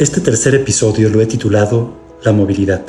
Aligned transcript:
Este 0.00 0.22
tercer 0.22 0.54
episodio 0.54 1.10
lo 1.10 1.20
he 1.20 1.26
titulado 1.26 1.92
La 2.24 2.32
movilidad, 2.32 2.86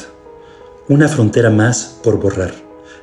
una 0.88 1.10
frontera 1.10 1.50
más 1.50 2.00
por 2.02 2.22
borrar, 2.22 2.54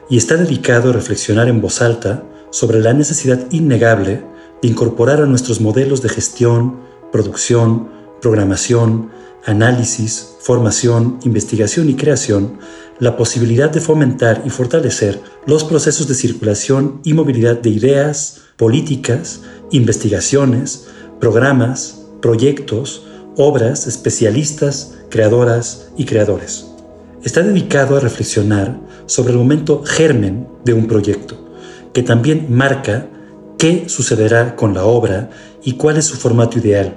y 0.08 0.16
está 0.16 0.36
dedicado 0.36 0.88
a 0.88 0.92
reflexionar 0.94 1.46
en 1.50 1.60
voz 1.60 1.82
alta 1.82 2.24
sobre 2.50 2.80
la 2.80 2.94
necesidad 2.94 3.38
innegable 3.50 4.24
de 4.62 4.68
incorporar 4.68 5.20
a 5.20 5.26
nuestros 5.26 5.60
modelos 5.60 6.00
de 6.00 6.08
gestión, 6.08 6.78
producción, 7.12 7.90
programación, 8.22 9.10
análisis, 9.44 10.36
formación, 10.40 11.18
investigación 11.24 11.90
y 11.90 11.94
creación 11.94 12.60
la 13.00 13.14
posibilidad 13.14 13.68
de 13.68 13.82
fomentar 13.82 14.40
y 14.46 14.48
fortalecer 14.48 15.20
los 15.44 15.64
procesos 15.64 16.08
de 16.08 16.14
circulación 16.14 17.02
y 17.04 17.12
movilidad 17.12 17.58
de 17.58 17.68
ideas, 17.68 18.40
políticas, 18.56 19.42
investigaciones, 19.70 20.86
programas, 21.20 22.06
proyectos, 22.22 23.04
obras, 23.38 23.86
especialistas, 23.86 24.98
creadoras 25.10 25.90
y 25.96 26.04
creadores. 26.04 26.66
Está 27.22 27.42
dedicado 27.42 27.96
a 27.96 28.00
reflexionar 28.00 28.76
sobre 29.06 29.32
el 29.32 29.38
momento 29.38 29.84
germen 29.84 30.48
de 30.64 30.74
un 30.74 30.88
proyecto, 30.88 31.48
que 31.94 32.02
también 32.02 32.46
marca 32.50 33.06
qué 33.56 33.88
sucederá 33.88 34.56
con 34.56 34.74
la 34.74 34.84
obra 34.84 35.30
y 35.62 35.74
cuál 35.74 35.98
es 35.98 36.06
su 36.06 36.16
formato 36.16 36.58
ideal, 36.58 36.96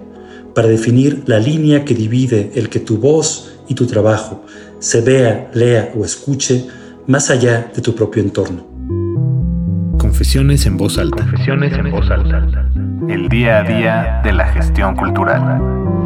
para 0.56 0.68
definir 0.68 1.24
la 1.28 1.38
línea 1.38 1.86
que 1.86 1.94
divide 1.94 2.52
el 2.56 2.70
que 2.70 2.80
tu 2.80 2.98
voz 2.98 3.54
y 3.68 3.76
tu 3.76 3.86
trabajo 3.86 4.44
se 4.80 5.02
vea, 5.02 5.52
lea 5.54 5.94
o 5.96 6.04
escuche 6.04 6.66
más 7.06 7.30
allá 7.30 7.72
de 7.76 7.84
tu 7.84 7.94
propio 7.94 8.24
entorno. 8.24 8.66
Confesiones 10.00 10.66
en 10.66 10.76
voz 10.76 10.98
alta. 10.98 11.24
Confesiones 11.24 11.74
en 11.74 11.92
voz 11.92 12.10
alta. 12.10 12.68
El 13.08 13.30
día 13.30 13.60
a 13.60 13.64
día 13.64 14.22
de 14.24 14.34
la 14.34 14.48
gestión 14.48 14.96
cultural 14.96 16.01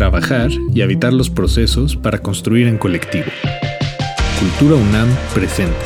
trabajar 0.00 0.50
y 0.72 0.80
habitar 0.80 1.12
los 1.12 1.28
procesos 1.28 1.94
para 1.94 2.20
construir 2.20 2.66
en 2.68 2.78
colectivo. 2.78 3.26
Cultura 4.38 4.76
UNAM 4.76 5.10
presente. 5.34 5.76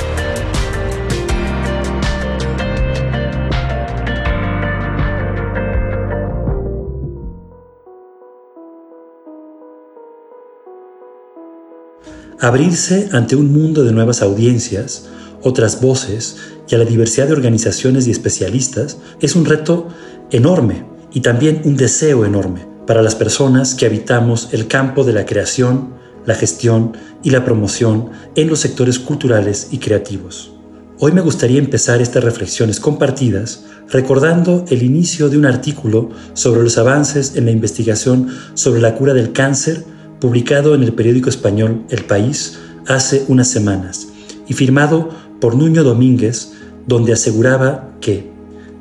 Abrirse 12.38 13.08
ante 13.10 13.34
un 13.34 13.52
mundo 13.52 13.82
de 13.82 13.90
nuevas 13.90 14.22
audiencias, 14.22 15.08
otras 15.42 15.80
voces 15.80 16.36
y 16.68 16.76
a 16.76 16.78
la 16.78 16.84
diversidad 16.84 17.26
de 17.26 17.32
organizaciones 17.32 18.06
y 18.06 18.12
especialistas 18.12 18.96
es 19.20 19.34
un 19.34 19.44
reto 19.44 19.88
enorme 20.30 20.84
y 21.12 21.18
también 21.18 21.62
un 21.64 21.76
deseo 21.76 22.24
enorme 22.24 22.73
para 22.86 23.02
las 23.02 23.14
personas 23.14 23.74
que 23.74 23.86
habitamos 23.86 24.48
el 24.52 24.66
campo 24.66 25.04
de 25.04 25.12
la 25.12 25.26
creación, 25.26 25.94
la 26.26 26.34
gestión 26.34 26.96
y 27.22 27.30
la 27.30 27.44
promoción 27.44 28.10
en 28.34 28.48
los 28.48 28.60
sectores 28.60 28.98
culturales 28.98 29.68
y 29.70 29.78
creativos. 29.78 30.52
Hoy 30.98 31.12
me 31.12 31.20
gustaría 31.20 31.58
empezar 31.58 32.00
estas 32.00 32.24
reflexiones 32.24 32.80
compartidas 32.80 33.64
recordando 33.90 34.64
el 34.68 34.82
inicio 34.82 35.28
de 35.28 35.36
un 35.36 35.44
artículo 35.44 36.10
sobre 36.32 36.62
los 36.62 36.78
avances 36.78 37.36
en 37.36 37.46
la 37.46 37.50
investigación 37.50 38.28
sobre 38.54 38.80
la 38.80 38.94
cura 38.94 39.12
del 39.12 39.32
cáncer 39.32 39.84
publicado 40.20 40.74
en 40.74 40.82
el 40.82 40.94
periódico 40.94 41.28
español 41.28 41.84
El 41.90 42.04
País 42.04 42.58
hace 42.86 43.24
unas 43.28 43.48
semanas 43.48 44.08
y 44.46 44.54
firmado 44.54 45.10
por 45.40 45.56
Nuño 45.56 45.84
Domínguez, 45.84 46.52
donde 46.86 47.12
aseguraba 47.12 47.90
que, 48.00 48.30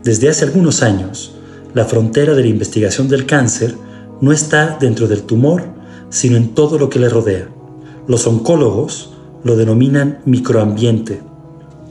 desde 0.04 0.30
hace 0.30 0.46
algunos 0.46 0.84
años, 0.84 1.34
la 1.74 1.86
frontera 1.86 2.34
de 2.36 2.44
la 2.44 2.48
investigación 2.48 3.08
del 3.08 3.26
cáncer 3.26 3.76
no 4.22 4.32
está 4.32 4.78
dentro 4.80 5.08
del 5.08 5.24
tumor, 5.24 5.64
sino 6.10 6.38
en 6.38 6.54
todo 6.54 6.78
lo 6.78 6.90
que 6.90 7.00
le 7.00 7.10
rodea. 7.10 7.50
Los 8.08 8.28
oncólogos 8.28 9.14
lo 9.44 9.56
denominan 9.56 10.20
microambiente, 10.26 11.22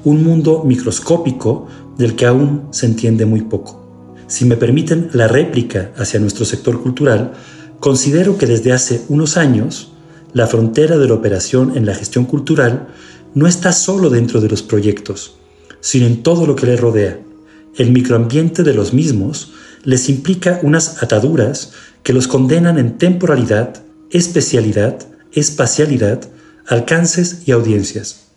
un 0.05 0.25
mundo 0.25 0.63
microscópico 0.65 1.67
del 1.99 2.17
que 2.17 2.27
aún 2.27 2.69
se 2.71 2.87
entiende 2.87 3.27
muy 3.27 3.43
poco. 3.43 3.83
Si 4.27 4.45
me 4.45 4.57
permiten 4.57 5.11
la 5.13 5.29
réplica 5.29 5.93
hacia 5.97 6.21
nuestro 6.21 6.45
sector 6.45 6.83
cultural, 6.83 7.33
considero 7.81 8.39
que 8.39 8.47
desde 8.47 8.73
hace 8.73 9.03
unos 9.09 9.37
años 9.37 9.93
la 10.33 10.47
frontera 10.47 10.97
de 10.97 11.09
la 11.09 11.15
operación 11.15 11.77
en 11.77 11.85
la 11.85 11.95
gestión 11.95 12.25
cultural 12.25 12.89
no 13.35 13.47
está 13.47 13.73
solo 13.73 14.09
dentro 14.09 14.41
de 14.41 14.49
los 14.49 14.63
proyectos, 14.63 15.35
sino 15.81 16.07
en 16.07 16.23
todo 16.23 16.47
lo 16.47 16.57
que 16.57 16.67
le 16.67 16.77
rodea. 16.77 17.21
El 17.77 17.91
microambiente 17.91 18.63
de 18.63 18.75
los 18.75 18.93
mismos 18.93 19.53
les 19.85 20.09
implica 20.09 20.61
unas 20.63 21.03
ataduras 21.03 21.73
que 22.03 22.13
los 22.13 22.29
condenan 22.29 22.79
en 22.79 22.99
temporalidad, 22.99 23.83
especialidad, 24.11 24.99
espacialidad, 25.33 26.21
alcances 26.67 27.43
y 27.47 27.53
audiencias. 27.53 28.29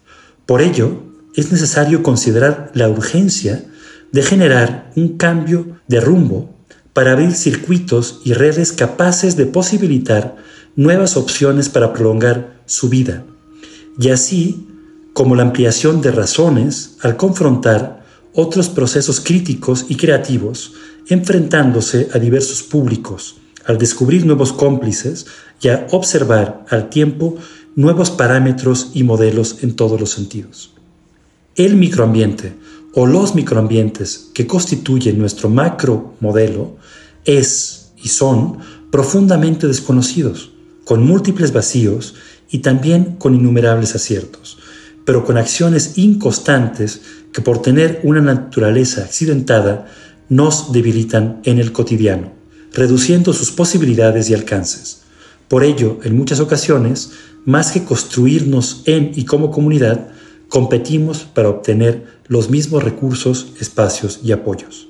Por 0.45 0.61
ello, 0.61 1.03
es 1.35 1.51
necesario 1.51 2.03
considerar 2.03 2.71
la 2.73 2.89
urgencia 2.89 3.65
de 4.11 4.23
generar 4.23 4.91
un 4.95 5.17
cambio 5.17 5.79
de 5.87 5.99
rumbo 5.99 6.55
para 6.93 7.11
abrir 7.11 7.33
circuitos 7.33 8.21
y 8.23 8.33
redes 8.33 8.71
capaces 8.71 9.35
de 9.35 9.45
posibilitar 9.45 10.37
nuevas 10.75 11.17
opciones 11.17 11.67
para 11.67 11.91
prolongar 11.91 12.61
su 12.65 12.89
vida, 12.89 13.25
y 13.99 14.09
así 14.09 14.67
como 15.13 15.35
la 15.35 15.43
ampliación 15.43 16.01
de 16.01 16.11
razones 16.11 16.97
al 17.01 17.17
confrontar 17.17 18.03
otros 18.33 18.69
procesos 18.69 19.21
críticos 19.21 19.85
y 19.87 19.95
creativos 19.95 20.73
enfrentándose 21.07 22.09
a 22.13 22.19
diversos 22.19 22.63
públicos, 22.63 23.35
al 23.65 23.77
descubrir 23.77 24.25
nuevos 24.25 24.53
cómplices 24.53 25.25
y 25.61 25.69
a 25.69 25.87
observar 25.91 26.65
al 26.69 26.89
tiempo 26.89 27.35
nuevos 27.75 28.11
parámetros 28.11 28.91
y 28.93 29.03
modelos 29.03 29.57
en 29.63 29.75
todos 29.75 29.99
los 29.99 30.11
sentidos. 30.11 30.71
El 31.55 31.75
microambiente 31.75 32.53
o 32.93 33.05
los 33.05 33.35
microambientes 33.35 34.29
que 34.33 34.47
constituyen 34.47 35.19
nuestro 35.19 35.49
macro 35.49 36.13
modelo 36.19 36.77
es 37.25 37.91
y 38.01 38.09
son 38.09 38.59
profundamente 38.91 39.67
desconocidos, 39.67 40.51
con 40.85 41.03
múltiples 41.03 41.51
vacíos 41.51 42.15
y 42.49 42.59
también 42.59 43.15
con 43.17 43.35
innumerables 43.35 43.95
aciertos, 43.95 44.59
pero 45.03 45.25
con 45.25 45.37
acciones 45.37 45.97
inconstantes 45.97 47.01
que 47.33 47.41
por 47.41 47.61
tener 47.61 47.99
una 48.03 48.21
naturaleza 48.21 49.01
accidentada 49.01 49.87
nos 50.29 50.71
debilitan 50.71 51.41
en 51.43 51.59
el 51.59 51.71
cotidiano 51.71 52.44
reduciendo 52.75 53.33
sus 53.33 53.51
posibilidades 53.51 54.29
y 54.29 54.33
alcances. 54.33 55.01
Por 55.47 55.63
ello, 55.63 55.99
en 56.03 56.15
muchas 56.15 56.39
ocasiones, 56.39 57.11
más 57.45 57.71
que 57.71 57.83
construirnos 57.83 58.81
en 58.85 59.11
y 59.15 59.25
como 59.25 59.49
comunidad, 59.49 60.09
competimos 60.49 61.19
para 61.19 61.49
obtener 61.49 62.05
los 62.27 62.49
mismos 62.49 62.83
recursos, 62.83 63.53
espacios 63.59 64.19
y 64.23 64.31
apoyos. 64.31 64.87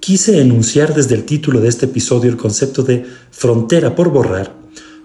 Quise 0.00 0.40
enunciar 0.40 0.94
desde 0.94 1.14
el 1.14 1.24
título 1.24 1.60
de 1.60 1.68
este 1.68 1.86
episodio 1.86 2.30
el 2.30 2.36
concepto 2.36 2.82
de 2.82 3.04
frontera 3.30 3.94
por 3.94 4.10
borrar, 4.10 4.54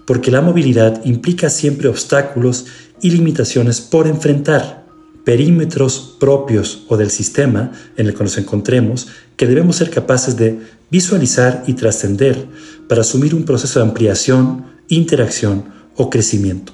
porque 0.06 0.30
la 0.30 0.40
movilidad 0.40 1.04
implica 1.04 1.50
siempre 1.50 1.88
obstáculos 1.88 2.66
y 3.02 3.10
limitaciones 3.10 3.80
por 3.80 4.06
enfrentar 4.06 4.86
perímetros 5.24 6.16
propios 6.20 6.84
o 6.88 6.96
del 6.96 7.10
sistema 7.10 7.72
en 7.96 8.06
el 8.06 8.14
que 8.14 8.22
nos 8.22 8.38
encontremos 8.38 9.08
que 9.36 9.46
debemos 9.46 9.76
ser 9.76 9.90
capaces 9.90 10.36
de 10.36 10.58
visualizar 10.90 11.64
y 11.66 11.74
trascender 11.74 12.46
para 12.88 13.02
asumir 13.02 13.34
un 13.34 13.44
proceso 13.44 13.78
de 13.78 13.86
ampliación, 13.86 14.66
interacción 14.88 15.64
o 15.96 16.10
crecimiento. 16.10 16.72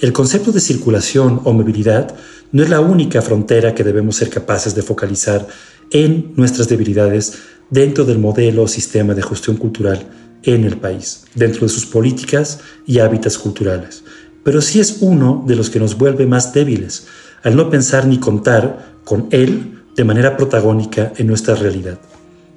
El 0.00 0.12
concepto 0.12 0.52
de 0.52 0.60
circulación 0.60 1.40
o 1.44 1.52
movilidad 1.52 2.14
no 2.52 2.62
es 2.62 2.68
la 2.68 2.80
única 2.80 3.22
frontera 3.22 3.74
que 3.74 3.84
debemos 3.84 4.16
ser 4.16 4.28
capaces 4.28 4.74
de 4.74 4.82
focalizar 4.82 5.46
en 5.90 6.32
nuestras 6.36 6.68
debilidades 6.68 7.38
dentro 7.70 8.04
del 8.04 8.18
modelo 8.18 8.64
o 8.64 8.68
sistema 8.68 9.14
de 9.14 9.22
gestión 9.22 9.56
cultural 9.56 10.06
en 10.42 10.64
el 10.64 10.76
país, 10.76 11.24
dentro 11.34 11.62
de 11.62 11.72
sus 11.72 11.86
políticas 11.86 12.60
y 12.86 12.98
hábitats 12.98 13.38
culturales. 13.38 14.04
Pero 14.44 14.60
sí 14.60 14.80
es 14.80 14.98
uno 15.00 15.44
de 15.46 15.56
los 15.56 15.70
que 15.70 15.80
nos 15.80 15.96
vuelve 15.96 16.26
más 16.26 16.52
débiles, 16.52 17.06
al 17.42 17.56
no 17.56 17.70
pensar 17.70 18.06
ni 18.06 18.18
contar 18.18 19.00
con 19.04 19.28
él 19.30 19.80
de 19.96 20.04
manera 20.04 20.36
protagónica 20.36 21.12
en 21.16 21.26
nuestra 21.26 21.54
realidad. 21.54 21.98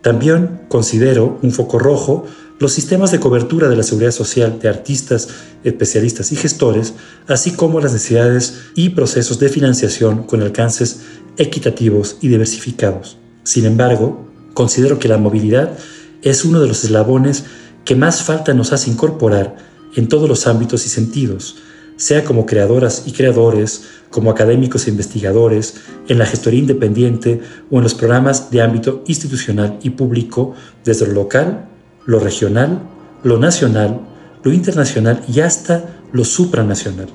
También 0.01 0.61
considero 0.67 1.39
un 1.41 1.51
foco 1.51 1.79
rojo 1.79 2.25
los 2.59 2.73
sistemas 2.73 3.11
de 3.11 3.21
cobertura 3.21 3.69
de 3.69 3.77
la 3.77 3.83
seguridad 3.83 4.11
social 4.11 4.59
de 4.59 4.67
artistas, 4.67 5.29
especialistas 5.63 6.33
y 6.33 6.35
gestores, 6.35 6.93
así 7.27 7.51
como 7.51 7.79
las 7.79 7.93
necesidades 7.93 8.65
y 8.75 8.89
procesos 8.89 9.39
de 9.39 9.47
financiación 9.47 10.23
con 10.23 10.41
alcances 10.41 11.01
equitativos 11.37 12.17
y 12.21 12.27
diversificados. 12.27 13.17
Sin 13.43 13.65
embargo, 13.65 14.27
considero 14.53 14.99
que 14.99 15.07
la 15.07 15.17
movilidad 15.17 15.77
es 16.21 16.43
uno 16.43 16.59
de 16.59 16.67
los 16.67 16.83
eslabones 16.83 17.45
que 17.85 17.95
más 17.95 18.23
falta 18.23 18.53
nos 18.53 18.73
hace 18.73 18.91
incorporar 18.91 19.55
en 19.95 20.09
todos 20.09 20.27
los 20.27 20.45
ámbitos 20.45 20.85
y 20.85 20.89
sentidos, 20.89 21.55
sea 21.99 22.23
como 22.23 22.45
creadoras 22.45 23.03
y 23.05 23.11
creadores, 23.11 23.83
como 24.09 24.31
académicos 24.31 24.87
e 24.87 24.89
investigadores, 24.89 25.75
en 26.07 26.17
la 26.17 26.25
gestoría 26.25 26.61
independiente 26.61 27.41
o 27.69 27.77
en 27.77 27.83
los 27.83 27.93
programas 27.93 28.51
de 28.51 28.61
ámbito 28.61 29.03
institucional 29.05 29.77
y 29.83 29.89
público 29.91 30.55
desde 30.85 31.07
lo 31.07 31.13
local, 31.13 31.67
lo 32.05 32.19
regional, 32.19 32.83
lo 33.21 33.37
nacional, 33.37 33.99
lo 34.43 34.53
internacional 34.53 35.21
y 35.27 35.41
hasta 35.41 35.99
lo 36.13 36.23
supranacional. 36.23 37.09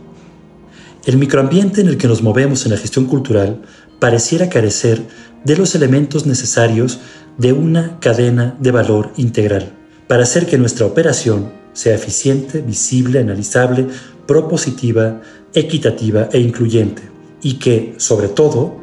El 1.07 1.17
microambiente 1.17 1.81
en 1.81 1.89
el 1.89 1.97
que 1.97 2.07
nos 2.07 2.23
movemos 2.23 2.67
en 2.67 2.73
la 2.73 2.79
gestión 2.79 3.07
cultural 3.07 3.63
pareciera 4.01 4.51
carecer 4.51 5.01
de 5.45 5.57
los 5.57 5.75
elementos 5.75 6.27
necesarios 6.27 7.01
de 7.39 7.55
una 7.55 7.99
cadena 8.01 8.55
de 8.61 8.71
valor 8.71 9.13
integral 9.17 9.73
para 10.09 10.25
hacer 10.25 10.45
que 10.47 10.59
nuestra 10.59 10.85
operación 10.85 11.65
sea 11.73 11.95
eficiente, 11.95 12.61
visible, 12.61 13.19
analizable, 13.19 13.89
propositiva, 14.27 15.21
equitativa 15.55 16.29
e 16.33 16.41
incluyente 16.41 17.03
y 17.43 17.55
que, 17.55 17.95
sobre 17.99 18.29
todo, 18.29 18.81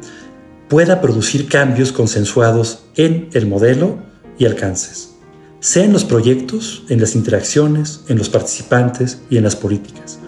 pueda 0.68 1.00
producir 1.00 1.48
cambios 1.48 1.92
consensuados 1.92 2.84
en 2.96 3.28
el 3.32 3.46
modelo 3.46 3.98
y 4.38 4.46
alcances, 4.46 5.14
sea 5.60 5.84
en 5.84 5.92
los 5.92 6.04
proyectos, 6.04 6.84
en 6.88 7.00
las 7.00 7.14
interacciones, 7.14 8.02
en 8.08 8.18
los 8.18 8.28
participantes 8.28 9.20
y 9.28 9.36
en 9.36 9.44
las 9.44 9.56
políticas. 9.56 10.18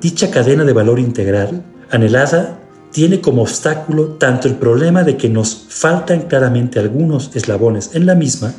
Dicha 0.00 0.30
cadena 0.30 0.64
de 0.64 0.72
valor 0.72 0.98
integral, 0.98 1.64
anhelada, 1.90 2.60
tiene 2.92 3.20
como 3.20 3.42
obstáculo 3.42 4.14
tanto 4.14 4.48
el 4.48 4.56
problema 4.56 5.02
de 5.02 5.16
que 5.16 5.28
nos 5.28 5.66
faltan 5.68 6.22
claramente 6.22 6.78
algunos 6.78 7.30
eslabones 7.34 7.90
en 7.94 8.06
la 8.06 8.14
misma, 8.14 8.54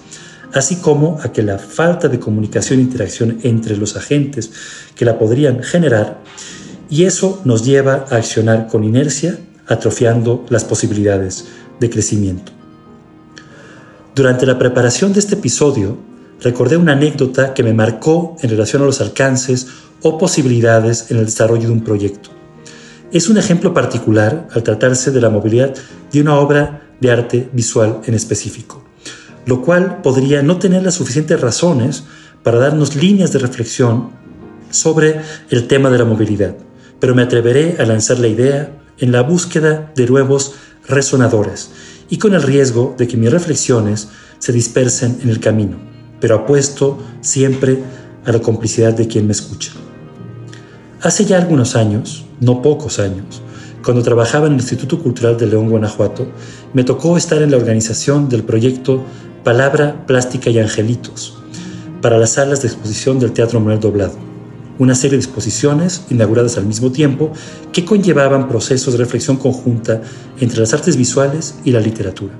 así 0.54 0.78
como 0.78 1.20
a 1.22 1.32
que 1.32 1.44
la 1.44 1.58
falta 1.58 2.08
de 2.08 2.20
comunicación 2.20 2.80
e 2.80 2.84
interacción 2.84 3.40
entre 3.44 3.78
los 3.78 3.96
agentes 3.96 4.52
que 4.96 5.06
la 5.06 5.18
podrían 5.18 5.64
generar, 5.64 6.20
y 6.90 7.04
eso 7.04 7.42
nos 7.44 7.66
lleva 7.66 8.06
a 8.10 8.16
accionar 8.16 8.68
con 8.68 8.84
inercia, 8.84 9.38
atrofiando 9.68 10.46
las 10.50 10.64
posibilidades 10.64 11.46
de 11.80 11.90
crecimiento. 11.90 12.52
Durante 14.16 14.46
la 14.46 14.58
preparación 14.58 15.14
de 15.14 15.20
este 15.20 15.36
episodio, 15.36 15.98
recordé 16.42 16.78
una 16.78 16.94
anécdota 16.94 17.54
que 17.54 17.64
me 17.64 17.74
marcó 17.74 18.36
en 18.42 18.50
relación 18.50 18.82
a 18.82 18.86
los 18.86 19.02
alcances 19.02 19.68
o 20.02 20.18
posibilidades 20.18 21.12
en 21.12 21.18
el 21.18 21.26
desarrollo 21.26 21.68
de 21.68 21.74
un 21.74 21.84
proyecto. 21.84 22.30
Es 23.12 23.30
un 23.30 23.38
ejemplo 23.38 23.74
particular 23.74 24.48
al 24.52 24.64
tratarse 24.64 25.12
de 25.12 25.22
la 25.22 25.30
movilidad 25.30 25.74
de 26.12 26.22
una 26.22 26.36
obra 26.40 26.90
de 27.00 27.12
arte 27.12 27.50
visual 27.54 28.02
en 28.06 28.14
específico, 28.14 28.84
lo 29.48 29.62
cual 29.62 30.02
podría 30.04 30.44
no 30.44 30.60
tener 30.60 30.84
las 30.84 30.96
suficientes 30.96 31.42
razones 31.42 32.04
para 32.44 32.60
darnos 32.60 32.96
líneas 32.96 33.32
de 33.32 33.40
reflexión 33.40 34.10
sobre 34.70 35.22
el 35.50 35.68
tema 35.68 35.90
de 35.90 35.98
la 35.98 36.06
movilidad, 36.06 36.56
pero 37.00 37.16
me 37.16 37.24
atreveré 37.24 37.78
a 37.80 37.86
lanzar 37.86 38.20
la 38.20 38.28
idea 38.28 38.72
en 39.00 39.12
la 39.12 39.24
búsqueda 39.24 39.92
de 39.96 40.06
nuevos 40.06 40.54
resonadores 40.88 41.72
y 42.10 42.18
con 42.18 42.34
el 42.34 42.44
riesgo 42.44 42.94
de 42.98 43.08
que 43.08 43.18
mis 43.18 43.32
reflexiones 43.32 44.10
se 44.38 44.52
dispersen 44.52 45.20
en 45.24 45.30
el 45.30 45.40
camino, 45.40 45.78
pero 46.20 46.36
apuesto 46.36 47.00
siempre 47.22 47.80
a 48.26 48.32
la 48.34 48.40
complicidad 48.40 48.94
de 48.94 49.08
quien 49.08 49.26
me 49.26 49.32
escucha. 49.32 49.72
Hace 51.02 51.24
ya 51.26 51.38
algunos 51.38 51.76
años, 51.78 52.26
no 52.42 52.62
pocos 52.62 53.00
años, 53.00 53.42
cuando 53.84 54.04
trabajaba 54.04 54.48
en 54.48 54.54
el 54.54 54.60
Instituto 54.60 55.00
Cultural 55.00 55.38
de 55.38 55.48
León, 55.48 55.70
Guanajuato, 55.70 56.28
me 56.74 56.84
tocó 56.84 57.16
estar 57.16 57.42
en 57.42 57.52
la 57.52 57.58
organización 57.58 58.28
del 58.28 58.44
proyecto 58.44 59.06
Palabra, 59.48 60.04
Plástica 60.06 60.50
y 60.50 60.60
Angelitos 60.60 61.38
para 62.02 62.18
las 62.18 62.32
salas 62.32 62.62
de 62.62 62.68
exposición 62.68 63.18
del 63.18 63.32
Teatro 63.32 63.62
Manuel 63.62 63.80
Doblado, 63.80 64.18
una 64.78 64.94
serie 64.94 65.18
de 65.18 65.24
exposiciones 65.24 66.04
inauguradas 66.10 66.58
al 66.58 66.66
mismo 66.66 66.92
tiempo 66.92 67.32
que 67.72 67.86
conllevaban 67.86 68.50
procesos 68.50 68.92
de 68.92 69.00
reflexión 69.00 69.38
conjunta 69.38 70.02
entre 70.42 70.60
las 70.60 70.74
artes 70.74 70.98
visuales 70.98 71.56
y 71.64 71.72
la 71.72 71.80
literatura. 71.80 72.34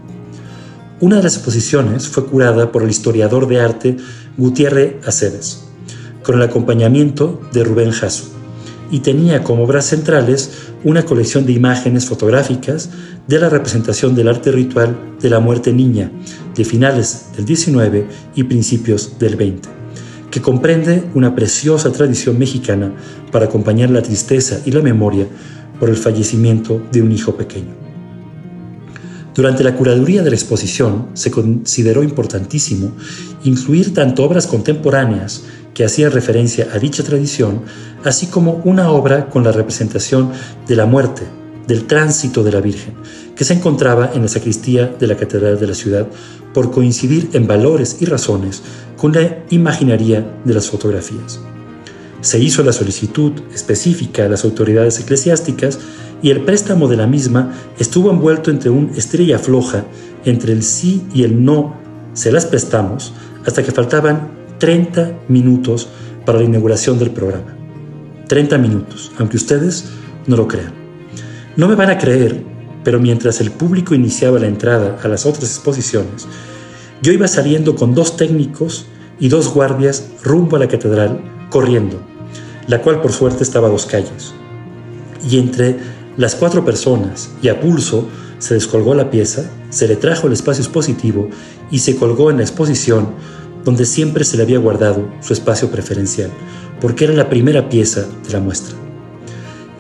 Una 1.00 1.16
de 1.16 1.24
las 1.24 1.36
exposiciones 1.36 2.10
fue 2.10 2.26
curada 2.26 2.74
por 2.74 2.84
el 2.84 2.90
historiador 2.90 3.48
de 3.48 3.62
arte 3.62 3.96
Gutiérrez 4.36 5.08
Aceves, 5.08 5.64
con 6.24 6.36
el 6.36 6.42
acompañamiento 6.42 7.40
de 7.54 7.64
Rubén 7.64 7.92
Jasso 7.92 8.38
y 8.92 9.00
tenía 9.00 9.44
como 9.44 9.64
obras 9.64 9.86
centrales 9.86 10.52
una 10.84 11.04
colección 11.04 11.46
de 11.46 11.54
imágenes 11.54 12.06
fotográficas 12.06 12.90
de 13.28 13.40
la 13.40 13.50
representación 13.50 14.16
del 14.16 14.28
arte 14.28 14.52
ritual 14.52 14.98
de 15.20 15.30
la 15.30 15.40
muerte 15.40 15.74
niña 15.74 16.12
de 16.58 16.66
finales 16.66 17.28
del 17.38 17.46
XIX 17.46 18.06
y 18.36 18.44
principios 18.44 19.18
del 19.20 19.36
XX, 19.36 19.70
que 20.32 20.42
comprende 20.42 21.04
una 21.14 21.36
preciosa 21.36 21.92
tradición 21.92 22.38
mexicana 22.38 22.92
para 23.32 23.46
acompañar 23.46 23.92
la 23.92 24.02
tristeza 24.02 24.60
y 24.66 24.72
la 24.72 24.82
memoria 24.82 25.28
por 25.80 25.90
el 25.90 25.96
fallecimiento 25.96 26.82
de 26.92 27.02
un 27.02 27.12
hijo 27.12 27.38
pequeño. 27.38 27.88
Durante 29.36 29.64
la 29.64 29.76
curaduría 29.76 30.24
de 30.24 30.32
la 30.32 30.36
exposición 30.36 31.10
se 31.14 31.30
consideró 31.30 32.02
importantísimo 32.02 32.92
incluir 33.44 33.94
tanto 33.94 34.24
obras 34.24 34.48
contemporáneas 34.48 35.44
que 35.76 35.86
hacía 35.86 36.10
referencia 36.10 36.70
a 36.74 36.80
dicha 36.80 37.04
tradición, 37.04 37.62
así 38.04 38.26
como 38.26 38.62
una 38.66 38.90
obra 38.90 39.30
con 39.30 39.44
la 39.44 39.52
representación 39.52 40.32
de 40.68 40.76
la 40.76 40.88
muerte, 40.88 41.22
del 41.68 41.86
tránsito 41.86 42.44
de 42.44 42.52
la 42.52 42.62
Virgen, 42.62 42.94
que 43.36 43.44
se 43.44 43.54
encontraba 43.54 44.12
en 44.14 44.24
la 44.24 44.28
sacristía 44.28 44.88
de 44.88 45.08
la 45.08 45.18
Catedral 45.18 45.60
de 45.60 45.68
la 45.68 45.74
ciudad 45.76 46.08
por 46.54 46.72
coincidir 46.72 47.30
en 47.34 47.46
valores 47.46 47.98
y 48.00 48.06
razones 48.06 48.64
con 48.96 49.12
la 49.14 49.44
imaginaría 49.50 50.26
de 50.44 50.54
las 50.54 50.70
fotografías. 50.70 51.40
Se 52.22 52.40
hizo 52.40 52.64
la 52.64 52.74
solicitud 52.74 53.34
específica 53.54 54.26
a 54.26 54.30
las 54.30 54.44
autoridades 54.44 55.00
eclesiásticas 55.00 55.80
y 56.22 56.32
el 56.32 56.42
préstamo 56.42 56.88
de 56.88 56.98
la 56.98 57.06
misma 57.06 57.54
estuvo 57.78 58.10
envuelto 58.10 58.50
entre 58.50 58.72
un 58.72 58.92
estrella 58.96 59.38
floja 59.38 59.86
entre 60.26 60.54
el 60.54 60.64
sí 60.64 61.06
y 61.14 61.24
el 61.24 61.44
no 61.46 61.76
se 62.14 62.32
las 62.32 62.46
prestamos 62.46 63.14
hasta 63.46 63.64
que 63.64 63.72
faltaban 63.72 64.32
30 64.58 65.20
minutos 65.28 65.88
para 66.26 66.40
la 66.40 66.46
inauguración 66.46 66.98
del 66.98 67.12
programa. 67.12 67.56
30 68.28 68.58
minutos, 68.58 69.12
aunque 69.20 69.38
ustedes 69.38 69.86
no 70.26 70.36
lo 70.36 70.48
crean. 70.48 70.87
No 71.58 71.68
me 71.68 71.74
van 71.74 71.90
a 71.90 71.98
creer, 71.98 72.44
pero 72.84 73.00
mientras 73.00 73.42
el 73.42 73.50
público 73.50 73.96
iniciaba 73.96 74.38
la 74.38 74.46
entrada 74.46 75.00
a 75.04 75.08
las 75.08 75.26
otras 75.26 75.46
exposiciones, 75.46 76.28
yo 77.02 77.12
iba 77.12 77.28
saliendo 77.28 77.76
con 77.76 77.96
dos 77.96 78.16
técnicos 78.16 78.86
y 79.20 79.30
dos 79.30 79.52
guardias 79.52 80.08
rumbo 80.24 80.56
a 80.56 80.60
la 80.60 80.68
catedral, 80.68 81.20
corriendo, 81.50 82.00
la 82.68 82.84
cual 82.84 83.02
por 83.02 83.12
suerte 83.12 83.42
estaba 83.42 83.70
a 83.70 83.72
dos 83.72 83.88
calles. 83.88 84.36
Y 85.28 85.40
entre 85.40 85.80
las 86.16 86.36
cuatro 86.36 86.64
personas 86.64 87.32
y 87.42 87.48
a 87.48 87.60
pulso 87.60 88.08
se 88.38 88.54
descolgó 88.54 88.94
la 88.94 89.10
pieza, 89.10 89.50
se 89.72 89.88
le 89.88 89.96
trajo 89.96 90.28
el 90.28 90.34
espacio 90.34 90.64
expositivo 90.64 91.28
y 91.72 91.80
se 91.80 91.96
colgó 91.96 92.30
en 92.30 92.38
la 92.38 92.44
exposición 92.44 93.08
donde 93.66 93.88
siempre 93.88 94.26
se 94.26 94.38
le 94.38 94.44
había 94.44 94.60
guardado 94.60 95.10
su 95.22 95.34
espacio 95.34 95.72
preferencial, 95.72 96.30
porque 96.80 97.06
era 97.06 97.16
la 97.16 97.32
primera 97.32 97.68
pieza 97.68 98.06
de 98.28 98.32
la 98.32 98.42
muestra. 98.42 98.76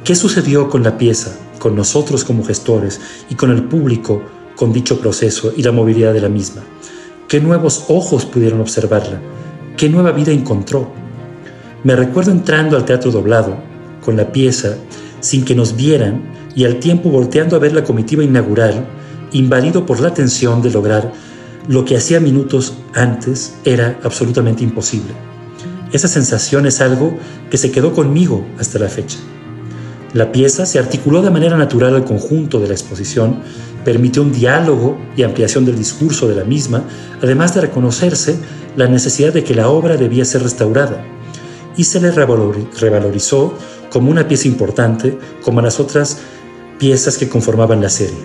¿Qué 0.04 0.16
sucedió 0.16 0.70
con 0.70 0.82
la 0.82 0.98
pieza, 0.98 1.38
con 1.68 1.76
nosotros 1.76 2.24
como 2.24 2.46
gestores 2.46 3.02
y 3.30 3.36
con 3.36 3.52
el 3.52 3.66
público 3.66 4.24
con 4.56 4.72
dicho 4.72 5.02
proceso 5.02 5.52
y 5.54 5.64
la 5.64 5.74
movilidad 5.74 6.14
de 6.14 6.22
la 6.22 6.30
misma? 6.30 6.62
¿Qué 7.28 7.42
nuevos 7.42 7.88
ojos 7.90 8.24
pudieron 8.24 8.62
observarla? 8.62 9.20
¿Qué 9.76 9.90
nueva 9.90 10.14
vida 10.14 10.32
encontró? 10.32 10.90
Me 11.84 11.94
recuerdo 11.98 12.32
entrando 12.32 12.78
al 12.78 12.86
teatro 12.86 13.12
doblado, 13.12 13.58
con 14.02 14.16
la 14.16 14.32
pieza, 14.32 14.78
sin 15.20 15.44
que 15.44 15.56
nos 15.56 15.76
vieran 15.76 16.32
y 16.56 16.64
al 16.64 16.80
tiempo 16.80 17.10
volteando 17.10 17.58
a 17.58 17.60
ver 17.60 17.74
la 17.74 17.84
comitiva 17.84 18.24
inaugural, 18.24 18.88
invadido 19.34 19.86
por 19.86 20.00
la 20.00 20.14
tensión 20.14 20.62
de 20.62 20.72
lograr 20.72 21.12
lo 21.68 21.84
que 21.84 21.98
hacía 21.98 22.22
minutos 22.22 22.76
antes 22.94 23.56
era 23.66 24.00
absolutamente 24.06 24.64
imposible. 24.64 25.12
Esa 25.92 26.08
sensación 26.08 26.66
es 26.66 26.80
algo 26.80 27.18
que 27.52 27.58
se 27.58 27.72
quedó 27.72 27.92
conmigo 27.92 28.48
hasta 28.58 28.80
la 28.80 28.88
fecha. 28.88 29.18
La 30.14 30.32
pieza 30.32 30.66
se 30.66 30.80
articuló 30.80 31.22
de 31.22 31.30
manera 31.30 31.58
natural 31.58 31.96
al 31.96 32.06
conjunto 32.06 32.60
de 32.60 32.68
la 32.68 32.74
exposición, 32.74 33.42
permitió 33.84 34.22
un 34.22 34.32
diálogo 34.32 34.98
y 35.16 35.24
ampliación 35.24 35.66
del 35.66 35.78
discurso 35.78 36.28
de 36.28 36.36
la 36.36 36.44
misma, 36.44 36.84
además 37.22 37.54
de 37.54 37.62
reconocerse 37.62 38.38
la 38.76 38.88
necesidad 38.88 39.34
de 39.34 39.44
que 39.44 39.56
la 39.56 39.70
obra 39.70 39.98
debía 39.98 40.24
ser 40.24 40.44
restaurada, 40.44 41.04
y 41.76 41.84
se 41.84 42.00
le 42.00 42.12
revalorizó 42.12 43.54
como 43.90 44.10
una 44.10 44.28
pieza 44.28 44.48
importante 44.48 45.18
como 45.42 45.62
las 45.62 45.80
otras 45.80 46.20
piezas 46.80 47.18
que 47.18 47.30
conformaban 47.30 47.82
la 47.82 47.90
serie. 47.90 48.18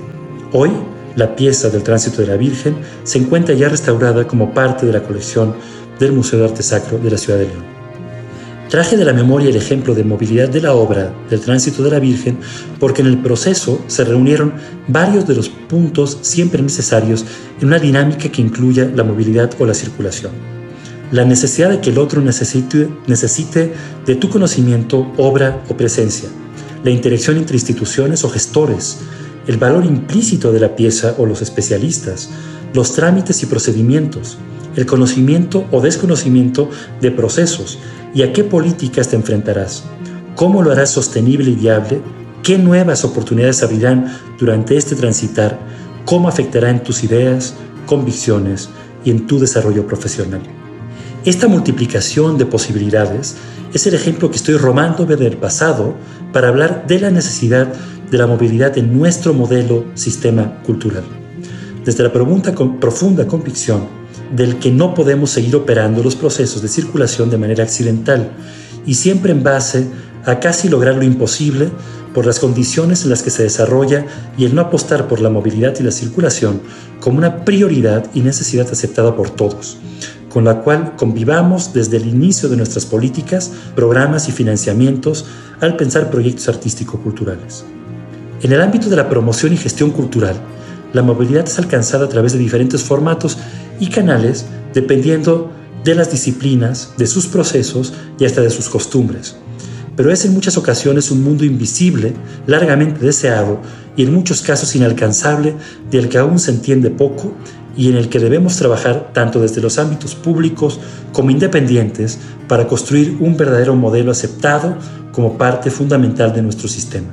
Hoy, 0.52 0.70
la 1.16 1.34
pieza 1.36 1.68
del 1.68 1.82
Tránsito 1.82 2.22
de 2.22 2.28
la 2.28 2.36
Virgen 2.36 2.76
se 3.04 3.18
encuentra 3.18 3.54
ya 3.54 3.68
restaurada 3.68 4.26
como 4.26 4.54
parte 4.54 4.86
de 4.86 4.92
la 4.92 5.02
colección 5.02 5.54
del 5.98 6.12
Museo 6.12 6.38
de 6.38 6.46
Arte 6.46 6.62
Sacro 6.62 6.98
de 6.98 7.10
la 7.10 7.18
Ciudad 7.18 7.38
de 7.38 7.46
León. 7.46 7.81
Traje 8.72 8.96
de 8.96 9.04
la 9.04 9.12
memoria 9.12 9.50
el 9.50 9.56
ejemplo 9.56 9.94
de 9.94 10.02
movilidad 10.02 10.48
de 10.48 10.62
la 10.62 10.72
obra 10.72 11.14
del 11.28 11.42
Tránsito 11.42 11.82
de 11.82 11.90
la 11.90 11.98
Virgen 11.98 12.38
porque 12.80 13.02
en 13.02 13.08
el 13.08 13.18
proceso 13.18 13.78
se 13.86 14.02
reunieron 14.02 14.54
varios 14.88 15.28
de 15.28 15.34
los 15.34 15.50
puntos 15.50 16.16
siempre 16.22 16.62
necesarios 16.62 17.26
en 17.60 17.66
una 17.66 17.78
dinámica 17.78 18.30
que 18.30 18.40
incluya 18.40 18.90
la 18.94 19.04
movilidad 19.04 19.50
o 19.58 19.66
la 19.66 19.74
circulación. 19.74 20.32
La 21.10 21.26
necesidad 21.26 21.68
de 21.68 21.80
que 21.82 21.90
el 21.90 21.98
otro 21.98 22.22
necesite, 22.22 22.88
necesite 23.06 23.74
de 24.06 24.14
tu 24.14 24.30
conocimiento, 24.30 25.12
obra 25.18 25.62
o 25.68 25.76
presencia. 25.76 26.30
La 26.82 26.88
interacción 26.88 27.36
entre 27.36 27.56
instituciones 27.56 28.24
o 28.24 28.30
gestores, 28.30 29.00
el 29.46 29.58
valor 29.58 29.84
implícito 29.84 30.50
de 30.50 30.60
la 30.60 30.74
pieza 30.74 31.14
o 31.18 31.26
los 31.26 31.42
especialistas, 31.42 32.30
los 32.72 32.94
trámites 32.94 33.42
y 33.42 33.46
procedimientos, 33.46 34.38
el 34.76 34.86
conocimiento 34.86 35.64
o 35.70 35.80
desconocimiento 35.80 36.70
de 37.00 37.10
procesos 37.10 37.78
y 38.14 38.22
a 38.22 38.32
qué 38.32 38.44
políticas 38.44 39.08
te 39.08 39.16
enfrentarás, 39.16 39.84
cómo 40.36 40.62
lo 40.62 40.72
harás 40.72 40.90
sostenible 40.90 41.50
y 41.50 41.54
viable, 41.54 42.00
qué 42.42 42.58
nuevas 42.58 43.04
oportunidades 43.04 43.62
abrirán 43.62 44.18
durante 44.38 44.76
este 44.76 44.96
transitar, 44.96 45.58
cómo 46.04 46.28
afectará 46.28 46.70
en 46.70 46.82
tus 46.82 47.04
ideas, 47.04 47.54
convicciones 47.86 48.68
y 49.04 49.10
en 49.10 49.26
tu 49.26 49.38
desarrollo 49.38 49.86
profesional. 49.86 50.42
Esta 51.24 51.46
multiplicación 51.46 52.36
de 52.38 52.46
posibilidades 52.46 53.36
es 53.72 53.86
el 53.86 53.94
ejemplo 53.94 54.30
que 54.30 54.36
estoy 54.36 54.56
romando 54.56 55.06
del 55.06 55.36
pasado 55.36 55.94
para 56.32 56.48
hablar 56.48 56.86
de 56.86 56.98
la 56.98 57.10
necesidad 57.10 57.72
de 58.10 58.18
la 58.18 58.26
movilidad 58.26 58.76
en 58.76 58.96
nuestro 58.96 59.32
modelo 59.32 59.86
sistema 59.94 60.60
cultural. 60.64 61.04
Desde 61.84 62.02
la 62.02 62.12
pregunta 62.12 62.54
con 62.54 62.78
profunda 62.78 63.26
convicción 63.26 64.01
del 64.34 64.58
que 64.58 64.70
no 64.70 64.94
podemos 64.94 65.30
seguir 65.30 65.54
operando 65.56 66.02
los 66.02 66.16
procesos 66.16 66.62
de 66.62 66.68
circulación 66.68 67.30
de 67.30 67.38
manera 67.38 67.64
accidental 67.64 68.30
y 68.86 68.94
siempre 68.94 69.32
en 69.32 69.42
base 69.42 69.86
a 70.24 70.40
casi 70.40 70.68
lograr 70.68 70.96
lo 70.96 71.04
imposible 71.04 71.70
por 72.14 72.26
las 72.26 72.38
condiciones 72.38 73.04
en 73.04 73.10
las 73.10 73.22
que 73.22 73.30
se 73.30 73.42
desarrolla 73.42 74.06
y 74.36 74.44
el 74.44 74.54
no 74.54 74.62
apostar 74.62 75.08
por 75.08 75.20
la 75.20 75.30
movilidad 75.30 75.74
y 75.78 75.82
la 75.82 75.90
circulación 75.90 76.60
como 77.00 77.18
una 77.18 77.44
prioridad 77.44 78.06
y 78.14 78.20
necesidad 78.20 78.68
aceptada 78.70 79.16
por 79.16 79.30
todos, 79.30 79.78
con 80.28 80.44
la 80.44 80.60
cual 80.60 80.94
convivamos 80.96 81.72
desde 81.72 81.96
el 81.96 82.06
inicio 82.06 82.48
de 82.48 82.56
nuestras 82.56 82.86
políticas, 82.86 83.50
programas 83.74 84.28
y 84.28 84.32
financiamientos 84.32 85.26
al 85.60 85.76
pensar 85.76 86.10
proyectos 86.10 86.48
artístico-culturales. 86.48 87.64
En 88.42 88.52
el 88.52 88.60
ámbito 88.60 88.88
de 88.88 88.96
la 88.96 89.08
promoción 89.08 89.52
y 89.52 89.56
gestión 89.56 89.90
cultural, 89.90 90.36
la 90.92 91.02
movilidad 91.02 91.46
es 91.46 91.58
alcanzada 91.58 92.04
a 92.04 92.08
través 92.08 92.32
de 92.32 92.38
diferentes 92.38 92.82
formatos 92.82 93.38
y 93.80 93.88
canales 93.88 94.46
dependiendo 94.74 95.50
de 95.84 95.94
las 95.94 96.10
disciplinas, 96.10 96.92
de 96.96 97.06
sus 97.06 97.26
procesos 97.26 97.92
y 98.18 98.24
hasta 98.24 98.40
de 98.40 98.50
sus 98.50 98.68
costumbres 98.68 99.36
pero 99.96 100.10
es 100.10 100.24
en 100.24 100.32
muchas 100.32 100.56
ocasiones 100.56 101.10
un 101.10 101.22
mundo 101.22 101.44
invisible, 101.44 102.14
largamente 102.46 103.04
deseado 103.04 103.60
y 103.96 104.04
en 104.04 104.14
muchos 104.14 104.40
casos 104.40 104.74
inalcanzable, 104.74 105.54
del 105.90 106.08
que 106.08 106.18
aún 106.18 106.38
se 106.38 106.50
entiende 106.50 106.90
poco 106.90 107.32
y 107.76 107.88
en 107.88 107.96
el 107.96 108.08
que 108.08 108.18
debemos 108.18 108.56
trabajar 108.56 109.10
tanto 109.12 109.40
desde 109.40 109.60
los 109.60 109.78
ámbitos 109.78 110.14
públicos 110.14 110.78
como 111.12 111.30
independientes 111.30 112.18
para 112.48 112.66
construir 112.66 113.16
un 113.20 113.36
verdadero 113.36 113.74
modelo 113.74 114.10
aceptado 114.10 114.76
como 115.12 115.36
parte 115.36 115.70
fundamental 115.70 116.34
de 116.34 116.42
nuestro 116.42 116.68
sistema. 116.68 117.08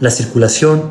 La 0.00 0.10
circulación, 0.10 0.82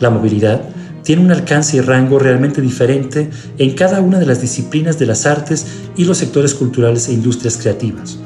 la 0.00 0.10
movilidad, 0.10 0.62
tiene 1.08 1.24
un 1.24 1.30
alcance 1.30 1.78
y 1.78 1.80
rango 1.80 2.18
realmente 2.18 2.60
diferente 2.60 3.30
en 3.56 3.74
cada 3.74 4.02
una 4.02 4.18
de 4.18 4.26
las 4.26 4.42
disciplinas 4.42 4.98
de 4.98 5.06
las 5.06 5.24
artes 5.24 5.66
y 5.96 6.04
los 6.04 6.18
sectores 6.18 6.52
culturales 6.52 7.08
e 7.08 7.14
industrias 7.14 7.56
creativas. 7.56 8.18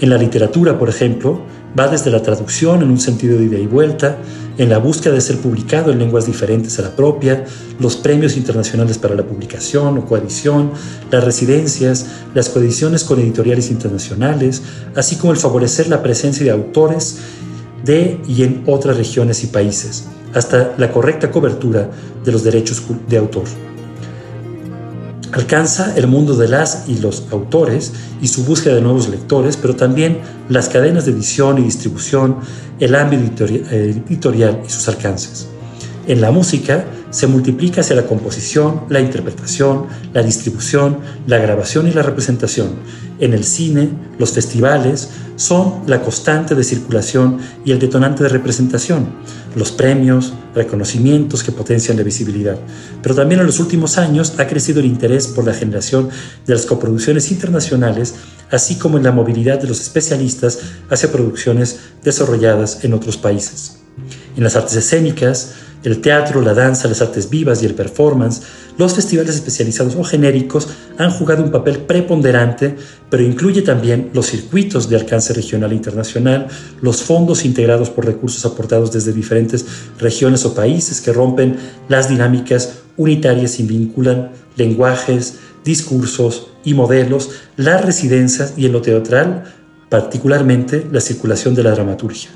En 0.00 0.08
la 0.08 0.16
literatura, 0.16 0.78
por 0.78 0.88
ejemplo, 0.88 1.42
Va 1.78 1.86
desde 1.86 2.10
la 2.10 2.20
traducción 2.20 2.82
en 2.82 2.90
un 2.90 2.98
sentido 2.98 3.38
de 3.38 3.44
ida 3.44 3.58
y 3.58 3.66
vuelta, 3.66 4.18
en 4.58 4.68
la 4.68 4.78
búsqueda 4.78 5.14
de 5.14 5.20
ser 5.20 5.36
publicado 5.36 5.92
en 5.92 6.00
lenguas 6.00 6.26
diferentes 6.26 6.76
a 6.80 6.82
la 6.82 6.96
propia, 6.96 7.44
los 7.78 7.96
premios 7.96 8.36
internacionales 8.36 8.98
para 8.98 9.14
la 9.14 9.22
publicación 9.22 9.96
o 9.96 10.04
coedición, 10.04 10.72
las 11.12 11.22
residencias, 11.22 12.06
las 12.34 12.48
coediciones 12.48 13.04
con 13.04 13.20
editoriales 13.20 13.70
internacionales, 13.70 14.62
así 14.96 15.14
como 15.14 15.32
el 15.32 15.38
favorecer 15.38 15.88
la 15.88 16.02
presencia 16.02 16.44
de 16.44 16.50
autores 16.50 17.18
de 17.84 18.20
y 18.26 18.42
en 18.42 18.62
otras 18.66 18.96
regiones 18.96 19.44
y 19.44 19.48
países, 19.48 20.06
hasta 20.34 20.74
la 20.76 20.92
correcta 20.92 21.30
cobertura 21.30 21.90
de 22.24 22.32
los 22.32 22.44
derechos 22.44 22.82
de 23.08 23.16
autor. 23.16 23.44
Alcanza 25.32 25.94
el 25.96 26.08
mundo 26.08 26.36
de 26.36 26.48
las 26.48 26.88
y 26.88 26.98
los 26.98 27.24
autores 27.30 27.92
y 28.20 28.26
su 28.26 28.44
búsqueda 28.44 28.74
de 28.74 28.80
nuevos 28.80 29.08
lectores, 29.08 29.56
pero 29.56 29.76
también 29.76 30.18
las 30.48 30.68
cadenas 30.68 31.06
de 31.06 31.12
edición 31.12 31.58
y 31.58 31.62
distribución, 31.62 32.38
el 32.80 32.96
ámbito 32.96 33.44
editorial 33.44 34.62
y 34.66 34.70
sus 34.70 34.88
alcances. 34.88 35.46
En 36.06 36.20
la 36.20 36.30
música 36.30 36.86
se 37.10 37.26
multiplica 37.26 37.82
hacia 37.82 37.96
la 37.96 38.06
composición, 38.06 38.82
la 38.88 39.00
interpretación, 39.00 39.86
la 40.12 40.22
distribución, 40.22 40.98
la 41.26 41.38
grabación 41.38 41.88
y 41.88 41.92
la 41.92 42.02
representación. 42.02 42.70
En 43.18 43.34
el 43.34 43.44
cine, 43.44 43.90
los 44.18 44.32
festivales 44.32 45.10
son 45.36 45.82
la 45.86 46.00
constante 46.00 46.54
de 46.54 46.64
circulación 46.64 47.38
y 47.64 47.72
el 47.72 47.78
detonante 47.78 48.22
de 48.22 48.30
representación, 48.30 49.08
los 49.56 49.72
premios, 49.72 50.32
reconocimientos 50.54 51.42
que 51.42 51.52
potencian 51.52 51.96
la 51.96 52.02
visibilidad. 52.02 52.56
Pero 53.02 53.14
también 53.14 53.40
en 53.40 53.46
los 53.46 53.60
últimos 53.60 53.98
años 53.98 54.34
ha 54.38 54.46
crecido 54.46 54.80
el 54.80 54.86
interés 54.86 55.26
por 55.26 55.44
la 55.44 55.54
generación 55.54 56.08
de 56.46 56.54
las 56.54 56.64
coproducciones 56.64 57.30
internacionales, 57.30 58.14
así 58.50 58.76
como 58.76 58.96
en 58.96 59.04
la 59.04 59.12
movilidad 59.12 59.60
de 59.60 59.68
los 59.68 59.80
especialistas 59.80 60.60
hacia 60.88 61.12
producciones 61.12 61.78
desarrolladas 62.02 62.84
en 62.84 62.94
otros 62.94 63.16
países. 63.16 63.80
En 64.36 64.44
las 64.44 64.56
artes 64.56 64.76
escénicas, 64.76 65.52
el 65.82 66.00
teatro, 66.00 66.42
la 66.42 66.54
danza, 66.54 66.88
las 66.88 67.00
artes 67.00 67.30
vivas 67.30 67.62
y 67.62 67.66
el 67.66 67.74
performance, 67.74 68.42
los 68.76 68.94
festivales 68.94 69.34
especializados 69.34 69.94
o 69.96 70.04
genéricos 70.04 70.68
han 70.98 71.10
jugado 71.10 71.42
un 71.42 71.50
papel 71.50 71.78
preponderante, 71.78 72.76
pero 73.08 73.22
incluye 73.22 73.62
también 73.62 74.10
los 74.12 74.26
circuitos 74.26 74.88
de 74.88 74.96
alcance 74.96 75.32
regional 75.32 75.72
e 75.72 75.76
internacional, 75.76 76.48
los 76.82 77.02
fondos 77.02 77.44
integrados 77.44 77.90
por 77.90 78.06
recursos 78.06 78.44
aportados 78.44 78.92
desde 78.92 79.12
diferentes 79.12 79.64
regiones 79.98 80.44
o 80.44 80.54
países 80.54 81.00
que 81.00 81.12
rompen 81.12 81.56
las 81.88 82.08
dinámicas 82.08 82.80
unitarias 82.96 83.58
y 83.60 83.62
vinculan 83.62 84.32
lenguajes, 84.56 85.36
discursos 85.64 86.48
y 86.64 86.74
modelos, 86.74 87.30
las 87.56 87.84
residencias 87.84 88.54
y 88.56 88.66
en 88.66 88.72
lo 88.72 88.82
teatral, 88.82 89.44
particularmente 89.88 90.86
la 90.92 91.00
circulación 91.00 91.54
de 91.54 91.62
la 91.64 91.72
dramaturgia. 91.72 92.30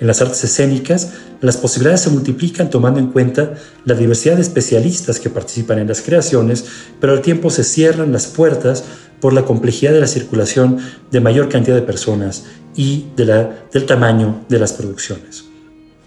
En 0.00 0.06
las 0.06 0.20
artes 0.20 0.44
escénicas, 0.44 1.12
las 1.40 1.56
posibilidades 1.56 2.02
se 2.02 2.10
multiplican 2.10 2.70
tomando 2.70 3.00
en 3.00 3.08
cuenta 3.08 3.54
la 3.84 3.94
diversidad 3.94 4.36
de 4.36 4.42
especialistas 4.42 5.18
que 5.18 5.30
participan 5.30 5.78
en 5.78 5.88
las 5.88 6.02
creaciones, 6.02 6.64
pero 7.00 7.12
al 7.12 7.22
tiempo 7.22 7.50
se 7.50 7.64
cierran 7.64 8.12
las 8.12 8.26
puertas 8.26 8.84
por 9.20 9.32
la 9.32 9.44
complejidad 9.44 9.92
de 9.92 10.00
la 10.00 10.06
circulación 10.06 10.78
de 11.10 11.20
mayor 11.20 11.48
cantidad 11.48 11.74
de 11.74 11.82
personas 11.82 12.44
y 12.76 13.06
del 13.16 13.86
tamaño 13.86 14.44
de 14.48 14.58
las 14.60 14.72
producciones. 14.72 15.44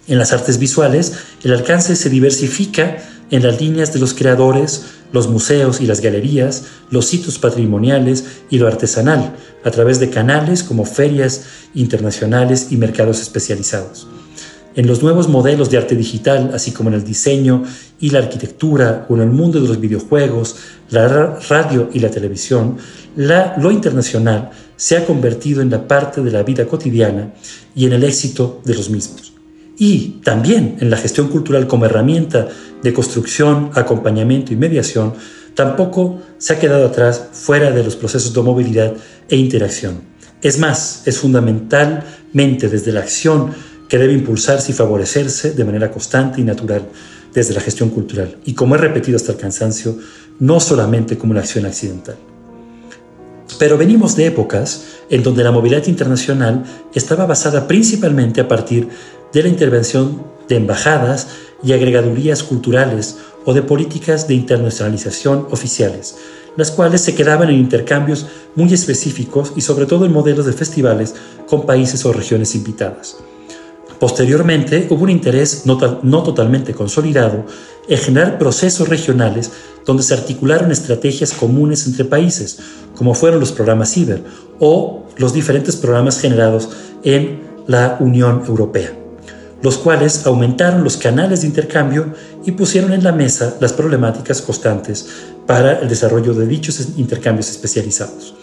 En 0.08 0.18
las 0.18 0.34
artes 0.34 0.58
visuales, 0.58 1.14
el 1.44 1.54
alcance 1.54 1.96
se 1.96 2.10
diversifica 2.10 2.98
en 3.32 3.44
las 3.44 3.60
líneas 3.60 3.94
de 3.94 4.00
los 4.00 4.14
creadores, 4.14 4.84
los 5.12 5.28
museos 5.28 5.82
y 5.82 5.88
las 5.88 6.02
galerías, 6.02 6.66
los 6.90 7.06
sitios 7.06 7.40
patrimoniales 7.40 8.26
y 8.50 8.60
lo 8.60 8.68
artesanal, 8.68 9.36
a 9.64 9.72
través 9.72 10.00
de 10.00 10.10
canales 10.10 10.64
como 10.64 10.86
ferias 10.86 11.46
internacionales 11.74 12.68
y 12.70 12.78
mercados 12.78 13.22
especializados. 13.22 14.08
En 14.74 14.88
los 14.88 15.02
nuevos 15.02 15.28
modelos 15.28 15.70
de 15.70 15.78
arte 15.78 15.96
digital, 15.96 16.52
así 16.54 16.72
como 16.72 16.90
en 16.90 16.96
el 16.96 17.04
diseño 17.04 17.64
y 18.00 18.10
la 18.10 18.20
arquitectura 18.20 19.06
o 19.10 19.16
en 19.16 19.22
el 19.22 19.30
mundo 19.30 19.60
de 19.60 19.68
los 19.68 19.80
videojuegos, 19.80 20.56
la 20.90 21.40
radio 21.50 21.90
y 21.92 22.00
la 22.00 22.10
televisión, 22.10 22.78
lo 23.16 23.72
internacional 23.72 24.52
se 24.78 24.98
ha 24.98 25.06
convertido 25.06 25.62
en 25.62 25.70
la 25.70 25.88
parte 25.88 26.22
de 26.22 26.32
la 26.32 26.44
vida 26.44 26.66
cotidiana 26.66 27.34
y 27.76 27.86
en 27.86 27.94
el 27.94 28.04
éxito 28.06 28.62
de 28.64 28.76
los 28.76 28.90
mismos 28.90 29.32
y 29.82 30.20
también 30.24 30.78
en 30.80 30.92
la 30.92 30.98
gestión 30.98 31.28
cultural 31.30 31.66
como 31.66 31.86
herramienta 31.86 32.48
de 32.84 32.94
construcción, 32.94 33.72
acompañamiento 33.74 34.54
y 34.54 34.56
mediación, 34.56 35.16
tampoco 35.56 36.22
se 36.38 36.54
ha 36.54 36.60
quedado 36.60 36.86
atrás 36.86 37.30
fuera 37.32 37.72
de 37.72 37.84
los 37.84 37.96
procesos 37.96 38.32
de 38.32 38.44
movilidad 38.44 38.94
e 39.28 39.36
interacción. 39.38 40.02
Es 40.44 40.60
más, 40.60 41.02
es 41.08 41.18
fundamentalmente 41.18 42.70
desde 42.70 42.92
la 42.92 43.00
acción 43.00 43.56
que 43.90 43.98
debe 43.98 44.14
impulsarse 44.14 44.72
y 44.72 44.76
favorecerse 44.76 45.54
de 45.54 45.66
manera 45.66 45.90
constante 45.90 46.42
y 46.42 46.44
natural 46.44 46.84
desde 47.34 47.56
la 47.56 47.62
gestión 47.62 47.90
cultural, 47.90 48.38
y 48.46 48.54
como 48.54 48.76
he 48.76 48.78
repetido 48.78 49.16
hasta 49.16 49.32
el 49.32 49.40
cansancio, 49.40 49.98
no 50.38 50.60
solamente 50.60 51.18
como 51.18 51.32
una 51.32 51.40
acción 51.40 51.66
accidental. 51.66 52.18
Pero 53.58 53.80
venimos 53.80 54.16
de 54.16 54.28
épocas 54.28 54.84
en 55.10 55.24
donde 55.24 55.44
la 55.44 55.52
movilidad 55.52 55.88
internacional 55.88 56.64
estaba 56.94 57.26
basada 57.26 57.68
principalmente 57.68 58.42
a 58.42 58.48
partir 58.48 58.88
de 59.34 59.44
la 59.44 59.50
intervención 59.50 60.24
de 60.48 60.56
embajadas 60.58 61.28
y 61.64 61.74
agregadurías 61.74 62.44
culturales 62.44 63.18
o 63.46 63.54
de 63.54 63.62
políticas 63.62 64.28
de 64.28 64.36
internacionalización 64.36 65.48
oficiales, 65.52 66.16
las 66.58 66.72
cuales 66.72 67.02
se 67.02 67.16
quedaban 67.16 67.50
en 67.50 67.56
intercambios 67.56 68.28
muy 68.56 68.74
específicos 68.74 69.54
y 69.56 69.62
sobre 69.62 69.86
todo 69.86 70.06
en 70.06 70.12
modelos 70.12 70.46
de 70.46 70.54
festivales 70.54 71.16
con 71.48 71.66
países 71.66 72.06
o 72.06 72.14
regiones 72.14 72.56
invitadas. 72.56 73.18
Posteriormente 74.00 74.88
hubo 74.90 75.04
un 75.04 75.12
interés 75.12 75.64
no, 75.66 76.24
totalmente 76.24 76.74
consolidado 76.74 77.46
en 77.88 77.98
generar 78.00 78.40
procesos 78.40 78.90
regionales 78.90 79.52
donde 79.86 80.04
se 80.04 80.14
articularon 80.14 80.72
estrategias 80.72 81.34
comunes 81.34 81.86
entre 81.86 82.06
países, 82.06 82.60
como 82.96 83.14
fueron 83.14 83.40
los 83.40 83.52
programas 83.52 83.94
CIBER 83.94 84.24
o 84.60 85.06
los 85.18 85.34
diferentes 85.34 85.76
programas 85.76 86.20
generados 86.20 86.70
en 87.04 87.42
la 87.68 87.98
Unión 88.00 88.44
Europea 88.48 89.01
los 89.62 89.78
cuales 89.78 90.26
aumentaron 90.26 90.84
los 90.84 90.98
canales 90.98 91.42
de 91.42 91.48
intercambio 91.48 92.14
y 92.46 92.52
pusieron 92.52 92.94
en 92.94 93.04
la 93.04 93.12
mesa 93.12 93.56
las 93.60 93.74
problemáticas 93.74 94.42
constantes 94.42 95.08
para 95.46 95.80
el 95.80 95.90
desarrollo 95.90 96.34
de 96.34 96.48
dichos 96.48 96.80
intercambios 96.98 97.50
especializados. 97.50 98.36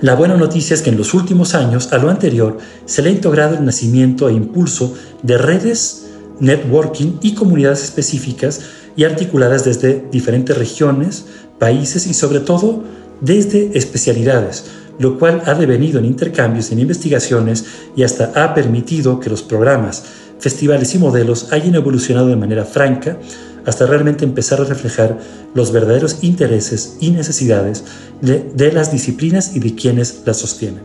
La 0.00 0.14
buena 0.14 0.36
noticia 0.36 0.74
es 0.74 0.82
que 0.82 0.90
en 0.90 0.98
los 0.98 1.14
últimos 1.14 1.54
años, 1.54 1.92
a 1.92 1.98
lo 1.98 2.10
anterior, 2.10 2.58
se 2.84 3.00
le 3.00 3.08
ha 3.08 3.12
integrado 3.12 3.56
el 3.56 3.64
nacimiento 3.64 4.28
e 4.28 4.34
impulso 4.34 4.94
de 5.22 5.38
redes, 5.38 6.06
networking 6.38 7.18
y 7.22 7.34
comunidades 7.34 7.82
específicas 7.82 8.60
y 8.94 9.04
articuladas 9.04 9.64
desde 9.64 10.04
diferentes 10.12 10.56
regiones, 10.56 11.24
países 11.58 12.06
y 12.06 12.12
sobre 12.12 12.40
todo 12.40 12.84
desde 13.22 13.76
especialidades, 13.76 14.66
lo 14.98 15.18
cual 15.18 15.42
ha 15.46 15.54
devenido 15.54 15.98
en 15.98 16.04
intercambios, 16.04 16.70
en 16.72 16.80
investigaciones 16.80 17.64
y 17.96 18.02
hasta 18.02 18.32
ha 18.34 18.54
permitido 18.54 19.20
que 19.20 19.30
los 19.30 19.42
programas, 19.42 20.04
festivales 20.38 20.94
y 20.94 20.98
modelos 20.98 21.52
hayan 21.52 21.74
evolucionado 21.74 22.28
de 22.28 22.36
manera 22.36 22.64
franca 22.64 23.18
hasta 23.66 23.84
realmente 23.84 24.24
empezar 24.24 24.60
a 24.60 24.64
reflejar 24.64 25.18
los 25.54 25.72
verdaderos 25.72 26.18
intereses 26.22 26.96
y 27.00 27.10
necesidades 27.10 27.84
de, 28.20 28.72
las 28.72 28.92
disciplinas 28.92 29.56
y 29.56 29.60
de 29.60 29.74
quienes 29.74 30.22
las 30.24 30.38
sostienen. 30.38 30.82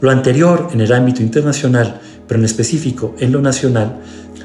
Lo 0.00 0.10
anterior 0.10 0.68
en 0.72 0.80
el 0.80 0.92
ámbito 0.92 1.22
internacional, 1.22 2.00
pero 2.26 2.40
en 2.40 2.44
específico 2.44 3.14
en 3.18 3.32
lo 3.32 3.40
nacional, 3.40 4.00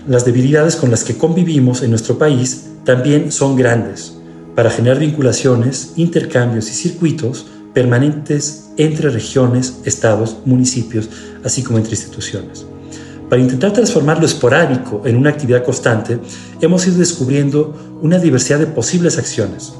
las 0.07 0.25
debilidades 0.25 0.75
con 0.75 0.91
las 0.91 1.03
que 1.03 1.17
convivimos 1.17 1.81
en 1.81 1.89
nuestro 1.89 2.17
país 2.17 2.65
también 2.85 3.31
son 3.31 3.55
grandes 3.55 4.13
para 4.55 4.69
generar 4.69 4.99
vinculaciones, 4.99 5.93
intercambios 5.95 6.69
y 6.69 6.73
circuitos 6.73 7.47
permanentes 7.73 8.69
entre 8.77 9.09
regiones, 9.09 9.79
estados, 9.85 10.38
municipios, 10.45 11.09
así 11.43 11.63
como 11.63 11.77
entre 11.77 11.93
instituciones. 11.95 12.65
Para 13.29 13.43
intentar 13.43 13.71
transformar 13.74 14.19
lo 14.19 14.25
esporádico 14.25 15.03
en 15.05 15.15
una 15.15 15.29
actividad 15.29 15.63
constante, 15.63 16.19
hemos 16.62 16.88
ido 16.88 16.98
descubriendo 16.98 17.75
una 18.01 18.17
diversidad 18.17 18.57
de 18.57 18.65
posibles 18.65 19.19
acciones. 19.19 19.74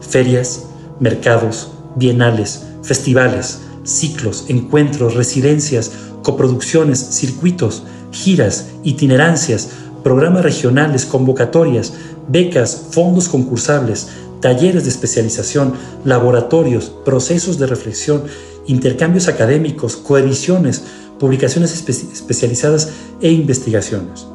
Ferias, 0.00 0.64
mercados, 1.00 1.70
bienales, 1.96 2.62
festivales, 2.82 3.60
ciclos, 3.82 4.46
encuentros, 4.48 5.14
residencias, 5.14 5.92
coproducciones, 6.22 6.98
circuitos, 6.98 7.82
giras, 8.10 8.68
itinerancias, 8.84 9.68
programas 10.02 10.42
regionales, 10.42 11.04
convocatorias, 11.04 11.92
becas, 12.28 12.86
fondos 12.90 13.28
concursables, 13.28 14.08
talleres 14.40 14.84
de 14.84 14.90
especialización, 14.90 15.74
laboratorios, 16.06 16.90
procesos 17.04 17.58
de 17.58 17.66
reflexión, 17.66 18.24
intercambios 18.66 19.28
académicos, 19.28 19.96
coediciones, 19.96 20.84
publicaciones 21.18 21.72
especializadas 21.72 22.90
e 23.20 23.30
investigaciones. 23.30 24.26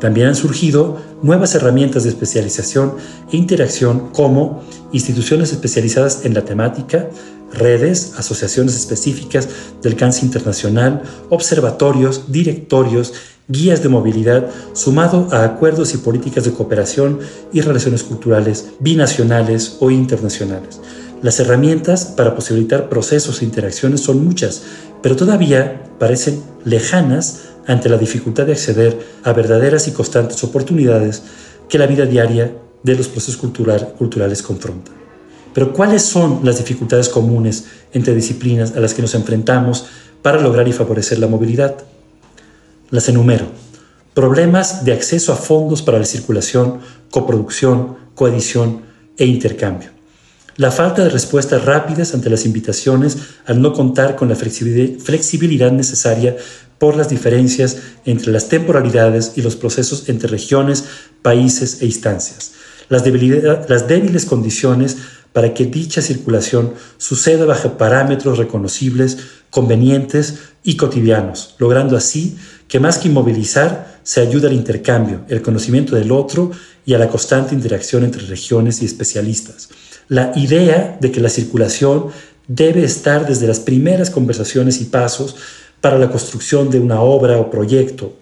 También 0.00 0.28
han 0.28 0.36
surgido 0.36 0.98
nuevas 1.22 1.54
herramientas 1.54 2.04
de 2.04 2.10
especialización 2.10 2.94
e 3.32 3.36
interacción 3.36 4.10
como 4.12 4.62
instituciones 4.92 5.52
especializadas 5.52 6.24
en 6.24 6.34
la 6.34 6.44
temática, 6.44 7.08
redes, 7.52 8.12
asociaciones 8.18 8.76
específicas 8.76 9.48
de 9.82 9.88
alcance 9.88 10.24
internacional, 10.24 11.02
observatorios, 11.30 12.30
directorios, 12.30 13.14
guías 13.48 13.82
de 13.82 13.88
movilidad, 13.88 14.50
sumado 14.74 15.28
a 15.32 15.44
acuerdos 15.44 15.94
y 15.94 15.98
políticas 15.98 16.44
de 16.44 16.52
cooperación 16.52 17.20
y 17.52 17.60
relaciones 17.60 18.02
culturales 18.02 18.72
binacionales 18.80 19.76
o 19.80 19.90
internacionales. 19.90 20.80
Las 21.22 21.40
herramientas 21.40 22.04
para 22.04 22.34
posibilitar 22.34 22.90
procesos 22.90 23.40
e 23.40 23.46
interacciones 23.46 24.02
son 24.02 24.22
muchas, 24.22 24.62
pero 25.02 25.16
todavía 25.16 25.82
parecen 25.98 26.42
lejanas 26.64 27.44
ante 27.66 27.88
la 27.88 27.96
dificultad 27.96 28.44
de 28.44 28.52
acceder 28.52 28.98
a 29.24 29.32
verdaderas 29.32 29.88
y 29.88 29.92
constantes 29.92 30.44
oportunidades 30.44 31.22
que 31.70 31.78
la 31.78 31.86
vida 31.86 32.04
diaria 32.04 32.52
de 32.82 32.94
los 32.94 33.08
procesos 33.08 33.38
culturales 33.38 34.42
confronta. 34.42 34.92
Pero 35.54 35.72
¿cuáles 35.72 36.02
son 36.02 36.40
las 36.44 36.58
dificultades 36.58 37.08
comunes 37.08 37.64
entre 37.94 38.14
disciplinas 38.14 38.76
a 38.76 38.80
las 38.80 38.92
que 38.92 39.00
nos 39.00 39.14
enfrentamos 39.14 39.86
para 40.20 40.40
lograr 40.40 40.68
y 40.68 40.72
favorecer 40.74 41.18
la 41.18 41.28
movilidad? 41.28 41.76
Las 42.90 43.08
enumero. 43.08 43.46
Problemas 44.12 44.84
de 44.84 44.92
acceso 44.92 45.32
a 45.32 45.36
fondos 45.36 45.80
para 45.80 45.98
la 45.98 46.04
circulación, 46.04 46.80
coproducción, 47.10 47.96
coedición 48.14 48.82
e 49.16 49.24
intercambio 49.24 49.95
la 50.56 50.70
falta 50.70 51.04
de 51.04 51.10
respuestas 51.10 51.64
rápidas 51.64 52.14
ante 52.14 52.30
las 52.30 52.46
invitaciones 52.46 53.18
al 53.44 53.60
no 53.60 53.72
contar 53.72 54.16
con 54.16 54.28
la 54.28 54.36
flexibilidad 54.36 55.72
necesaria 55.72 56.36
por 56.78 56.96
las 56.96 57.08
diferencias 57.08 57.78
entre 58.04 58.32
las 58.32 58.48
temporalidades 58.48 59.32
y 59.36 59.42
los 59.42 59.56
procesos 59.56 60.08
entre 60.08 60.28
regiones, 60.28 60.84
países 61.22 61.82
e 61.82 61.86
instancias, 61.86 62.52
las, 62.88 63.04
débiles 63.04 64.24
condiciones 64.24 64.96
para 65.32 65.52
que 65.52 65.66
dicha 65.66 66.00
circulación 66.00 66.72
suceda 66.96 67.44
bajo 67.44 67.76
parámetros 67.76 68.38
reconocibles, 68.38 69.18
convenientes 69.50 70.38
y 70.64 70.76
cotidianos, 70.76 71.54
logrando 71.58 71.96
así 71.96 72.36
que 72.68 72.80
más 72.80 72.98
que 72.98 73.08
inmovilizar, 73.08 73.96
se 74.02 74.20
ayuda 74.20 74.48
al 74.48 74.54
intercambio, 74.54 75.22
el 75.28 75.42
conocimiento 75.42 75.96
del 75.96 76.12
otro 76.12 76.52
y 76.84 76.94
a 76.94 76.98
la 76.98 77.08
constante 77.08 77.54
interacción 77.54 78.04
entre 78.04 78.22
regiones 78.22 78.80
y 78.80 78.84
especialistas 78.84 79.68
la 80.08 80.32
idea 80.36 80.96
de 81.00 81.10
que 81.10 81.20
la 81.20 81.28
circulación 81.28 82.06
debe 82.48 82.84
estar 82.84 83.26
desde 83.26 83.46
las 83.46 83.60
primeras 83.60 84.10
conversaciones 84.10 84.80
y 84.80 84.84
pasos 84.84 85.36
para 85.80 85.98
la 85.98 86.10
construcción 86.10 86.70
de 86.70 86.80
una 86.80 87.00
obra 87.00 87.38
o 87.38 87.50
proyecto. 87.50 88.14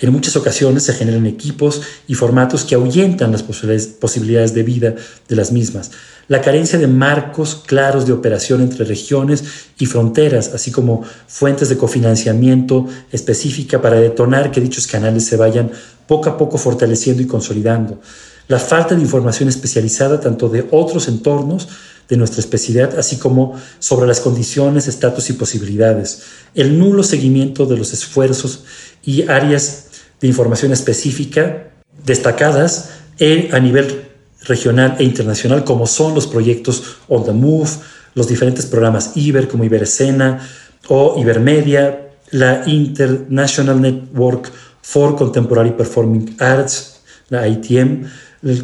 En 0.00 0.12
muchas 0.12 0.34
ocasiones 0.34 0.84
se 0.84 0.94
generan 0.94 1.26
equipos 1.26 1.82
y 2.06 2.14
formatos 2.14 2.64
que 2.64 2.74
ahuyentan 2.74 3.30
las 3.30 3.42
posibilidades 3.42 4.54
de 4.54 4.62
vida 4.62 4.94
de 5.28 5.36
las 5.36 5.52
mismas. 5.52 5.90
La 6.26 6.40
carencia 6.40 6.78
de 6.78 6.86
marcos 6.86 7.62
claros 7.66 8.06
de 8.06 8.12
operación 8.12 8.60
entre 8.60 8.84
regiones 8.84 9.44
y 9.78 9.86
fronteras, 9.86 10.52
así 10.54 10.70
como 10.70 11.04
fuentes 11.26 11.68
de 11.68 11.76
cofinanciamiento 11.76 12.86
específica 13.12 13.80
para 13.80 14.00
detonar 14.00 14.50
que 14.50 14.60
dichos 14.60 14.86
canales 14.86 15.26
se 15.26 15.36
vayan 15.36 15.70
poco 16.06 16.30
a 16.30 16.38
poco 16.38 16.58
fortaleciendo 16.58 17.22
y 17.22 17.26
consolidando 17.26 18.00
la 18.48 18.58
falta 18.58 18.94
de 18.94 19.02
información 19.02 19.48
especializada 19.48 20.20
tanto 20.20 20.48
de 20.48 20.66
otros 20.70 21.06
entornos 21.06 21.68
de 22.08 22.16
nuestra 22.16 22.40
especialidad, 22.40 22.98
así 22.98 23.18
como 23.18 23.60
sobre 23.78 24.06
las 24.06 24.20
condiciones, 24.20 24.88
estatus 24.88 25.28
y 25.28 25.34
posibilidades, 25.34 26.22
el 26.54 26.78
nulo 26.78 27.02
seguimiento 27.02 27.66
de 27.66 27.76
los 27.76 27.92
esfuerzos 27.92 28.64
y 29.04 29.28
áreas 29.28 29.88
de 30.20 30.26
información 30.26 30.72
específica 30.72 31.70
destacadas 32.04 32.90
a 33.52 33.58
nivel 33.60 34.08
regional 34.44 34.96
e 34.98 35.04
internacional, 35.04 35.64
como 35.64 35.86
son 35.86 36.14
los 36.14 36.26
proyectos 36.26 36.96
On 37.08 37.24
the 37.24 37.32
Move, 37.32 37.68
los 38.14 38.28
diferentes 38.28 38.64
programas 38.66 39.12
IBER 39.16 39.48
como 39.48 39.64
IBERESCENA 39.64 40.40
o 40.88 41.20
IBERMEDIA, 41.20 42.08
la 42.30 42.62
International 42.66 43.80
Network 43.80 44.50
for 44.80 45.16
Contemporary 45.16 45.72
Performing 45.72 46.36
Arts, 46.38 47.00
la 47.28 47.46
ITM, 47.46 48.04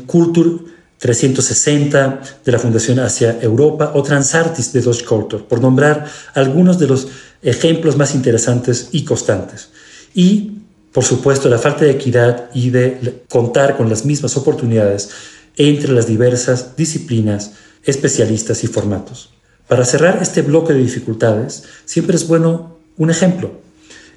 Culture 0.07 0.51
360 0.99 2.21
de 2.45 2.53
la 2.53 2.59
Fundación 2.59 2.99
Asia 2.99 3.39
Europa 3.41 3.93
o 3.95 4.03
Transartis 4.03 4.73
de 4.73 4.81
Dodge 4.81 5.05
Culture, 5.05 5.45
por 5.45 5.61
nombrar 5.61 6.07
algunos 6.35 6.79
de 6.79 6.87
los 6.87 7.09
ejemplos 7.43 7.97
más 7.97 8.15
interesantes 8.15 8.89
y 8.93 9.05
constantes. 9.05 9.69
Y, 10.15 10.53
por 10.93 11.05
supuesto, 11.05 11.49
la 11.49 11.59
falta 11.59 11.85
de 11.85 11.91
equidad 11.91 12.49
y 12.55 12.71
de 12.71 13.25
contar 13.29 13.77
con 13.77 13.91
las 13.91 14.05
mismas 14.05 14.37
oportunidades 14.37 15.11
entre 15.57 15.93
las 15.93 16.07
diversas 16.07 16.77
disciplinas, 16.77 17.53
especialistas 17.85 18.65
y 18.65 18.67
formatos. 18.67 19.31
Para 19.69 19.85
cerrar 19.85 20.19
este 20.23 20.43
bloque 20.43 20.73
de 20.73 20.81
dificultades, 20.81 21.65
siempre 21.85 22.17
es 22.17 22.27
bueno 22.27 22.79
un 22.97 23.11
ejemplo. 23.11 23.61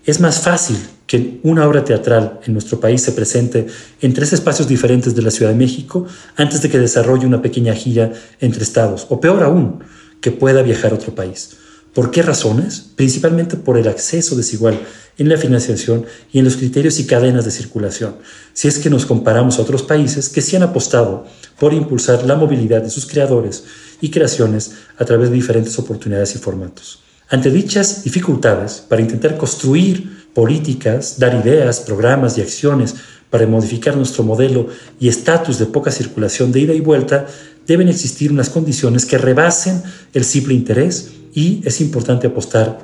Es 0.06 0.20
más 0.20 0.40
fácil 0.40 0.78
que 1.08 1.40
una 1.44 1.66
obra 1.66 1.84
teatral 1.84 2.42
en 2.46 2.54
nuestro 2.54 2.80
país 2.80 3.02
se 3.02 3.14
presente 3.14 3.66
en 4.02 4.14
tres 4.14 4.34
espacios 4.34 4.68
diferentes 4.68 5.16
de 5.16 5.22
la 5.22 5.32
Ciudad 5.32 5.52
de 5.52 5.58
México 5.58 6.06
antes 6.36 6.62
de 6.62 6.70
que 6.70 6.78
desarrolle 6.78 7.26
una 7.26 7.42
pequeña 7.42 7.74
gira 7.74 8.12
entre 8.42 8.62
estados, 8.62 9.08
o 9.10 9.20
peor 9.20 9.42
aún, 9.42 9.80
que 10.22 10.32
pueda 10.32 10.62
viajar 10.62 10.92
a 10.92 10.96
otro 10.96 11.16
país. 11.16 11.52
¿Por 11.94 12.12
qué 12.12 12.22
razones? 12.22 12.92
Principalmente 12.96 13.56
por 13.56 13.78
el 13.78 13.88
acceso 13.88 14.36
desigual 14.36 14.80
en 15.18 15.30
la 15.30 15.38
financiación 15.38 16.06
y 16.32 16.40
en 16.40 16.46
los 16.46 16.58
criterios 16.58 17.00
y 17.00 17.08
cadenas 17.08 17.46
de 17.46 17.52
circulación, 17.52 18.18
si 18.54 18.68
es 18.68 18.78
que 18.78 18.90
nos 18.90 19.06
comparamos 19.06 19.58
a 19.58 19.62
otros 19.62 19.84
países 19.84 20.30
que 20.30 20.42
sí 20.42 20.56
han 20.56 20.64
apostado 20.64 21.26
por 21.58 21.74
impulsar 21.74 22.24
la 22.26 22.36
movilidad 22.36 22.84
de 22.84 22.90
sus 22.90 23.08
creadores 23.08 23.64
y 24.02 24.12
creaciones 24.12 24.74
a 24.98 25.06
través 25.06 25.30
de 25.30 25.36
diferentes 25.36 25.80
oportunidades 25.80 26.36
y 26.36 26.38
formatos. 26.38 27.07
Ante 27.30 27.52
dichas 27.52 28.06
dificultades, 28.06 28.84
para 28.88 29.02
intentar 29.02 29.36
construir 29.38 30.30
políticas, 30.34 31.20
dar 31.20 31.36
ideas, 31.46 31.82
programas 31.82 32.38
y 32.38 32.42
acciones 32.42 32.96
para 33.30 33.46
modificar 33.46 33.98
nuestro 33.98 34.24
modelo 34.24 34.68
y 34.98 35.10
estatus 35.10 35.60
de 35.60 35.66
poca 35.66 35.92
circulación 35.92 36.54
de 36.54 36.62
ida 36.62 36.74
y 36.74 36.80
vuelta, 36.80 37.28
deben 37.68 37.90
existir 37.90 38.32
unas 38.32 38.50
condiciones 38.50 39.06
que 39.06 39.18
rebasen 39.18 39.84
el 40.14 40.24
simple 40.24 40.54
interés 40.54 41.12
y 41.34 41.62
es 41.66 41.82
importante 41.82 42.28
apostar 42.28 42.80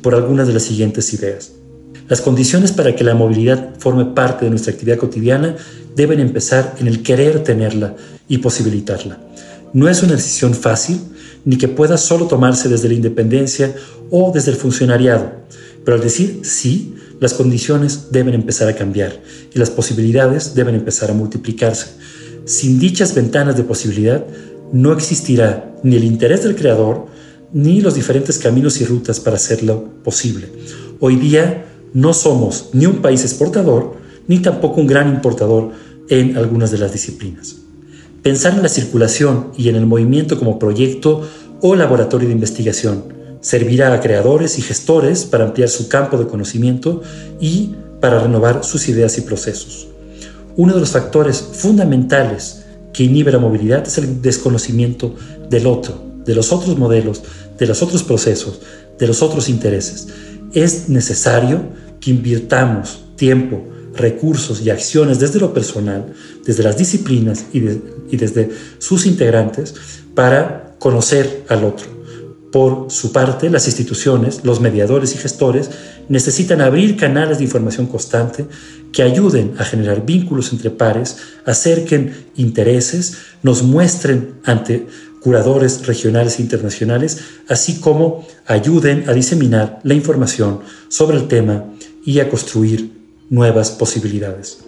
por 0.00 0.14
algunas 0.14 0.46
de 0.46 0.54
las 0.54 0.62
siguientes 0.62 1.12
ideas. 1.12 1.52
Las 2.08 2.20
condiciones 2.20 2.70
para 2.70 2.94
que 2.94 3.02
la 3.02 3.14
movilidad 3.14 3.74
forme 3.80 4.04
parte 4.04 4.44
de 4.44 4.50
nuestra 4.50 4.72
actividad 4.72 4.98
cotidiana 4.98 5.56
deben 5.96 6.20
empezar 6.20 6.76
en 6.78 6.86
el 6.86 7.02
querer 7.02 7.42
tenerla 7.42 7.96
y 8.28 8.38
posibilitarla. 8.38 9.18
No 9.72 9.88
es 9.88 10.04
una 10.04 10.14
decisión 10.14 10.54
fácil, 10.54 11.00
ni 11.44 11.58
que 11.58 11.68
pueda 11.68 11.96
solo 11.96 12.26
tomarse 12.26 12.68
desde 12.68 12.88
la 12.88 12.94
independencia 12.94 13.74
o 14.10 14.32
desde 14.32 14.50
el 14.50 14.56
funcionariado, 14.56 15.32
pero 15.84 15.96
al 15.96 16.02
decir 16.02 16.40
sí, 16.42 16.94
las 17.20 17.34
condiciones 17.34 18.08
deben 18.10 18.34
empezar 18.34 18.68
a 18.68 18.76
cambiar 18.76 19.20
y 19.52 19.58
las 19.58 19.70
posibilidades 19.70 20.54
deben 20.54 20.74
empezar 20.74 21.10
a 21.10 21.14
multiplicarse. 21.14 21.88
Sin 22.44 22.78
dichas 22.78 23.14
ventanas 23.14 23.56
de 23.56 23.64
posibilidad, 23.64 24.24
no 24.72 24.92
existirá 24.92 25.74
ni 25.82 25.96
el 25.96 26.04
interés 26.04 26.44
del 26.44 26.56
creador, 26.56 27.06
ni 27.52 27.80
los 27.80 27.94
diferentes 27.94 28.38
caminos 28.38 28.80
y 28.80 28.84
rutas 28.84 29.20
para 29.20 29.36
hacerlo 29.36 29.88
posible. 30.04 30.48
Hoy 31.00 31.16
día 31.16 31.66
no 31.94 32.12
somos 32.12 32.70
ni 32.72 32.86
un 32.86 33.00
país 33.02 33.22
exportador, 33.22 33.96
ni 34.26 34.40
tampoco 34.40 34.80
un 34.80 34.86
gran 34.86 35.08
importador 35.08 35.72
en 36.08 36.36
algunas 36.36 36.70
de 36.70 36.78
las 36.78 36.92
disciplinas. 36.92 37.56
Pensar 38.28 38.52
en 38.52 38.62
la 38.62 38.68
circulación 38.68 39.52
y 39.56 39.70
en 39.70 39.76
el 39.76 39.86
movimiento 39.86 40.38
como 40.38 40.58
proyecto 40.58 41.26
o 41.62 41.74
laboratorio 41.74 42.28
de 42.28 42.34
investigación 42.34 43.04
servirá 43.40 43.94
a 43.94 44.02
creadores 44.02 44.58
y 44.58 44.60
gestores 44.60 45.24
para 45.24 45.46
ampliar 45.46 45.70
su 45.70 45.88
campo 45.88 46.18
de 46.18 46.26
conocimiento 46.26 47.00
y 47.40 47.74
para 48.02 48.20
renovar 48.20 48.64
sus 48.64 48.86
ideas 48.90 49.16
y 49.16 49.22
procesos. 49.22 49.88
Uno 50.58 50.74
de 50.74 50.80
los 50.80 50.90
factores 50.90 51.40
fundamentales 51.40 52.66
que 52.92 53.04
inhibe 53.04 53.32
la 53.32 53.38
movilidad 53.38 53.86
es 53.86 53.96
el 53.96 54.20
desconocimiento 54.20 55.14
del 55.48 55.66
otro, 55.66 55.98
de 56.26 56.34
los 56.34 56.52
otros 56.52 56.76
modelos, 56.76 57.22
de 57.58 57.66
los 57.66 57.82
otros 57.82 58.02
procesos, 58.02 58.60
de 58.98 59.06
los 59.06 59.22
otros 59.22 59.48
intereses. 59.48 60.08
Es 60.52 60.90
necesario 60.90 61.62
que 61.98 62.10
invirtamos 62.10 63.04
tiempo, 63.16 63.64
recursos 63.94 64.60
y 64.60 64.68
acciones 64.68 65.18
desde 65.18 65.40
lo 65.40 65.54
personal, 65.54 66.12
desde 66.44 66.62
las 66.62 66.76
disciplinas 66.76 67.46
y, 67.54 67.62
desde 68.16 68.50
sus 68.78 69.06
integrantes 69.06 69.74
para 70.14 70.74
conocer 70.78 71.44
al 71.48 71.64
otro. 71.64 71.98
Por 72.52 72.90
su 72.90 73.12
parte, 73.12 73.50
las 73.50 73.66
instituciones, 73.66 74.40
los 74.42 74.60
mediadores 74.60 75.14
y 75.14 75.18
gestores 75.18 75.70
necesitan 76.08 76.62
abrir 76.62 76.96
canales 76.96 77.38
de 77.38 77.44
información 77.44 77.86
constante 77.86 78.46
que 78.90 79.02
ayuden 79.02 79.54
a 79.58 79.64
generar 79.64 80.06
vínculos 80.06 80.50
entre 80.52 80.70
pares, 80.70 81.18
acerquen 81.44 82.14
intereses, 82.36 83.18
nos 83.42 83.62
muestren 83.62 84.36
ante 84.44 84.86
curadores 85.20 85.86
regionales 85.86 86.38
e 86.38 86.42
internacionales, 86.42 87.18
así 87.48 87.80
como 87.80 88.26
ayuden 88.46 89.04
a 89.08 89.12
diseminar 89.12 89.80
la 89.82 89.94
información 89.94 90.60
sobre 90.88 91.18
el 91.18 91.28
tema 91.28 91.64
y 92.04 92.20
a 92.20 92.30
construir 92.30 92.92
nuevas 93.28 93.70
posibilidades. 93.70 94.60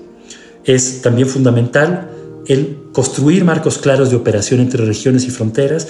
Es 0.64 1.00
también 1.00 1.28
fundamental 1.28 2.10
el 2.52 2.78
construir 2.92 3.44
marcos 3.44 3.78
claros 3.78 4.10
de 4.10 4.16
operación 4.16 4.58
entre 4.58 4.84
regiones 4.84 5.24
y 5.24 5.30
fronteras, 5.30 5.86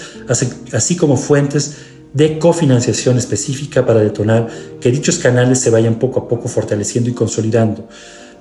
así 0.72 0.94
como 0.94 1.16
fuentes 1.16 1.76
de 2.12 2.38
cofinanciación 2.38 3.16
específica 3.16 3.86
para 3.86 4.00
detonar 4.00 4.48
que 4.78 4.90
dichos 4.90 5.18
canales 5.18 5.58
se 5.58 5.70
vayan 5.70 5.98
poco 5.98 6.20
a 6.20 6.28
poco 6.28 6.48
fortaleciendo 6.48 7.08
y 7.08 7.14
consolidando, 7.14 7.88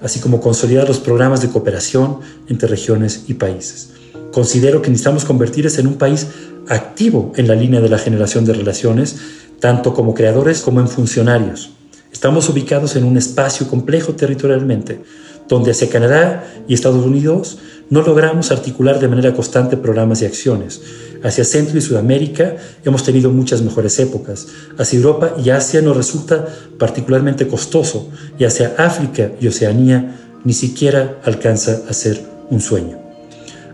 así 0.01 0.19
como 0.19 0.41
consolidar 0.41 0.85
los 0.85 0.99
programas 0.99 1.41
de 1.41 1.47
cooperación 1.47 2.19
entre 2.49 2.67
regiones 2.67 3.23
y 3.29 3.35
países. 3.35 3.91
Considero 4.33 4.81
que 4.81 4.89
necesitamos 4.89 5.23
convertirse 5.23 5.79
en 5.79 5.87
un 5.87 5.95
país 5.95 6.27
activo 6.67 7.31
en 7.37 7.47
la 7.47 7.55
línea 7.55 7.79
de 7.79 7.89
la 7.89 7.99
generación 7.99 8.43
de 8.43 8.53
relaciones, 8.53 9.15
tanto 9.61 9.93
como 9.93 10.13
creadores 10.13 10.59
como 10.59 10.81
en 10.81 10.89
funcionarios. 10.89 11.71
Estamos 12.11 12.49
ubicados 12.49 12.97
en 12.97 13.05
un 13.05 13.15
espacio 13.15 13.67
complejo 13.69 14.13
territorialmente, 14.13 15.01
donde 15.47 15.71
hacia 15.71 15.89
Canadá 15.89 16.43
y 16.67 16.73
Estados 16.73 17.05
Unidos 17.05 17.59
no 17.89 18.01
logramos 18.01 18.51
articular 18.51 18.99
de 18.99 19.07
manera 19.07 19.33
constante 19.33 19.77
programas 19.77 20.21
y 20.21 20.25
acciones. 20.25 20.81
Hacia 21.23 21.43
Centro 21.43 21.77
y 21.77 21.81
Sudamérica 21.81 22.55
hemos 22.85 23.03
tenido 23.03 23.31
muchas 23.31 23.61
mejores 23.61 23.99
épocas. 23.99 24.47
Hacia 24.77 24.97
Europa 24.97 25.35
y 25.43 25.49
Asia 25.49 25.81
nos 25.81 25.97
resulta 25.97 26.47
particularmente 26.77 27.47
costoso 27.47 28.09
y 28.37 28.45
hacia 28.45 28.75
África 28.77 29.31
y 29.39 29.47
Oceanía 29.47 30.15
ni 30.43 30.53
siquiera 30.53 31.19
alcanza 31.23 31.81
a 31.89 31.93
ser 31.93 32.21
un 32.49 32.61
sueño 32.61 33.09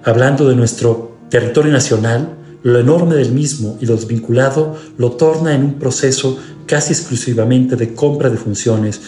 hablando 0.06 0.48
de 0.48 0.56
nuestro 0.56 1.18
territorio 1.30 1.72
nacional, 1.72 2.30
lo 2.64 2.80
enorme 2.80 3.16
del 3.16 3.32
mismo 3.32 3.78
y 3.82 3.86
lo 3.86 3.96
desvinculado 3.96 4.78
lo 4.98 5.12
torna 5.12 5.54
en 5.54 5.64
un 5.64 5.74
proceso 5.74 6.40
casi 6.66 6.94
exclusivamente 6.94 7.76
de 7.76 7.94
compra 7.94 8.30
de 8.30 8.38
funciones 8.38 9.02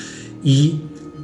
y 0.43 0.81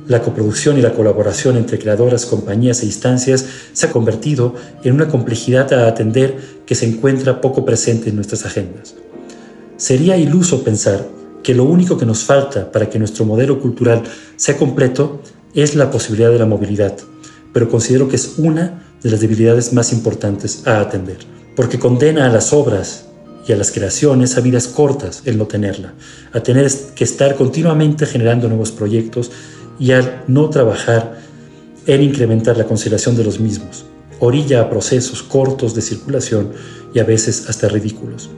la 0.07 0.21
coproducción 0.21 0.77
y 0.77 0.81
la 0.81 0.93
colaboración 0.93 1.57
entre 1.57 1.79
creadoras, 1.79 2.25
compañías 2.25 2.81
e 2.81 2.85
instancias 2.85 3.45
se 3.73 3.85
ha 3.85 3.91
convertido 3.91 4.55
en 4.83 4.93
una 4.93 5.07
complejidad 5.07 5.71
a 5.73 5.87
atender 5.87 6.37
que 6.65 6.75
se 6.75 6.85
encuentra 6.85 7.41
poco 7.41 7.65
presente 7.65 8.09
en 8.09 8.15
nuestras 8.15 8.45
agendas. 8.45 8.95
Sería 9.77 10.17
iluso 10.17 10.63
pensar 10.63 11.07
que 11.41 11.53
lo 11.53 11.65
único 11.65 11.97
que 11.97 12.05
nos 12.05 12.23
falta 12.23 12.71
para 12.71 12.89
que 12.89 12.99
nuestro 12.99 13.25
modelo 13.25 13.59
cultural 13.59 14.03
sea 14.35 14.57
completo 14.57 15.21
es 15.53 15.75
la 15.75 15.91
posibilidad 15.91 16.31
de 16.31 16.39
la 16.39 16.45
movilidad, 16.45 16.95
pero 17.51 17.69
considero 17.69 18.07
que 18.07 18.15
es 18.15 18.35
una 18.37 18.83
de 19.03 19.11
las 19.11 19.19
debilidades 19.19 19.73
más 19.73 19.91
importantes 19.91 20.65
a 20.65 20.79
atender, 20.79 21.17
porque 21.55 21.79
condena 21.79 22.25
a 22.25 22.29
las 22.29 22.53
obras 22.53 23.05
y 23.47 23.51
a 23.51 23.57
las 23.57 23.71
creaciones 23.71 24.37
a 24.37 24.41
vidas 24.41 24.67
cortas 24.67 25.21
el 25.25 25.37
no 25.37 25.45
tenerla, 25.47 25.93
a 26.31 26.39
tener 26.39 26.71
que 26.95 27.03
estar 27.03 27.35
continuamente 27.35 28.05
generando 28.05 28.47
nuevos 28.47 28.71
proyectos 28.71 29.31
y 29.79 29.91
al 29.91 30.23
no 30.27 30.49
trabajar 30.49 31.19
en 31.85 32.01
incrementar 32.01 32.57
la 32.57 32.65
consideración 32.65 33.15
de 33.15 33.23
los 33.23 33.39
mismos, 33.39 33.85
orilla 34.19 34.61
a 34.61 34.69
procesos 34.69 35.21
cortos 35.23 35.75
de 35.75 35.81
circulación 35.81 36.51
y 36.93 36.99
a 36.99 37.03
veces 37.03 37.49
hasta 37.49 37.67
ridículos. 37.67 38.29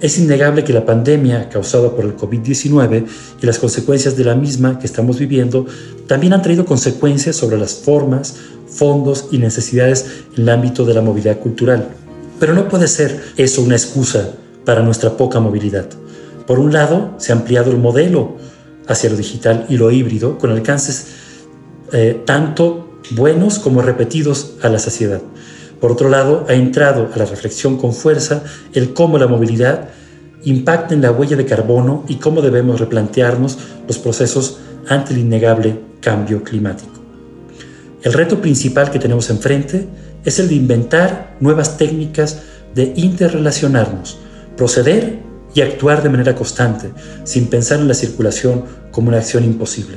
Es 0.00 0.18
innegable 0.18 0.62
que 0.62 0.72
la 0.72 0.86
pandemia 0.86 1.48
causada 1.48 1.90
por 1.90 2.04
el 2.04 2.16
COVID-19 2.16 3.04
y 3.42 3.46
las 3.46 3.58
consecuencias 3.58 4.16
de 4.16 4.24
la 4.24 4.36
misma 4.36 4.78
que 4.78 4.86
estamos 4.86 5.18
viviendo 5.18 5.66
también 6.06 6.32
han 6.32 6.42
traído 6.42 6.64
consecuencias 6.64 7.34
sobre 7.34 7.58
las 7.58 7.74
formas, 7.74 8.36
fondos 8.68 9.26
y 9.32 9.38
necesidades 9.38 10.06
en 10.36 10.42
el 10.42 10.48
ámbito 10.50 10.84
de 10.84 10.94
la 10.94 11.02
movilidad 11.02 11.38
cultural. 11.38 11.88
Pero 12.38 12.54
no 12.54 12.68
puede 12.68 12.86
ser 12.86 13.20
eso 13.36 13.62
una 13.62 13.74
excusa 13.74 14.34
para 14.64 14.82
nuestra 14.82 15.16
poca 15.16 15.40
movilidad. 15.40 15.88
Por 16.46 16.60
un 16.60 16.72
lado, 16.72 17.14
se 17.18 17.32
ha 17.32 17.36
ampliado 17.36 17.72
el 17.72 17.78
modelo 17.78 18.36
hacia 18.88 19.10
lo 19.10 19.16
digital 19.16 19.66
y 19.68 19.76
lo 19.76 19.90
híbrido 19.90 20.38
con 20.38 20.50
alcances 20.50 21.06
eh, 21.92 22.20
tanto 22.24 23.00
buenos 23.10 23.58
como 23.58 23.82
repetidos 23.82 24.54
a 24.62 24.68
la 24.68 24.78
saciedad. 24.78 25.20
Por 25.80 25.92
otro 25.92 26.08
lado, 26.08 26.44
ha 26.48 26.54
entrado 26.54 27.08
a 27.14 27.18
la 27.18 27.24
reflexión 27.24 27.76
con 27.78 27.92
fuerza 27.92 28.42
el 28.72 28.92
cómo 28.94 29.18
la 29.18 29.28
movilidad 29.28 29.90
impacta 30.44 30.94
en 30.94 31.02
la 31.02 31.12
huella 31.12 31.36
de 31.36 31.46
carbono 31.46 32.04
y 32.08 32.16
cómo 32.16 32.42
debemos 32.42 32.80
replantearnos 32.80 33.58
los 33.86 33.98
procesos 33.98 34.58
ante 34.88 35.12
el 35.12 35.20
innegable 35.20 35.78
cambio 36.00 36.42
climático. 36.42 36.92
El 38.02 38.12
reto 38.12 38.40
principal 38.40 38.90
que 38.90 38.98
tenemos 38.98 39.30
enfrente 39.30 39.86
es 40.24 40.38
el 40.38 40.48
de 40.48 40.54
inventar 40.54 41.36
nuevas 41.40 41.76
técnicas 41.76 42.42
de 42.74 42.92
interrelacionarnos, 42.96 44.18
proceder 44.56 45.20
y 45.58 45.60
actuar 45.60 46.04
de 46.04 46.08
manera 46.08 46.36
constante, 46.36 46.92
sin 47.24 47.48
pensar 47.48 47.80
en 47.80 47.88
la 47.88 47.94
circulación 47.94 48.62
como 48.92 49.08
una 49.08 49.18
acción 49.18 49.42
imposible. 49.42 49.96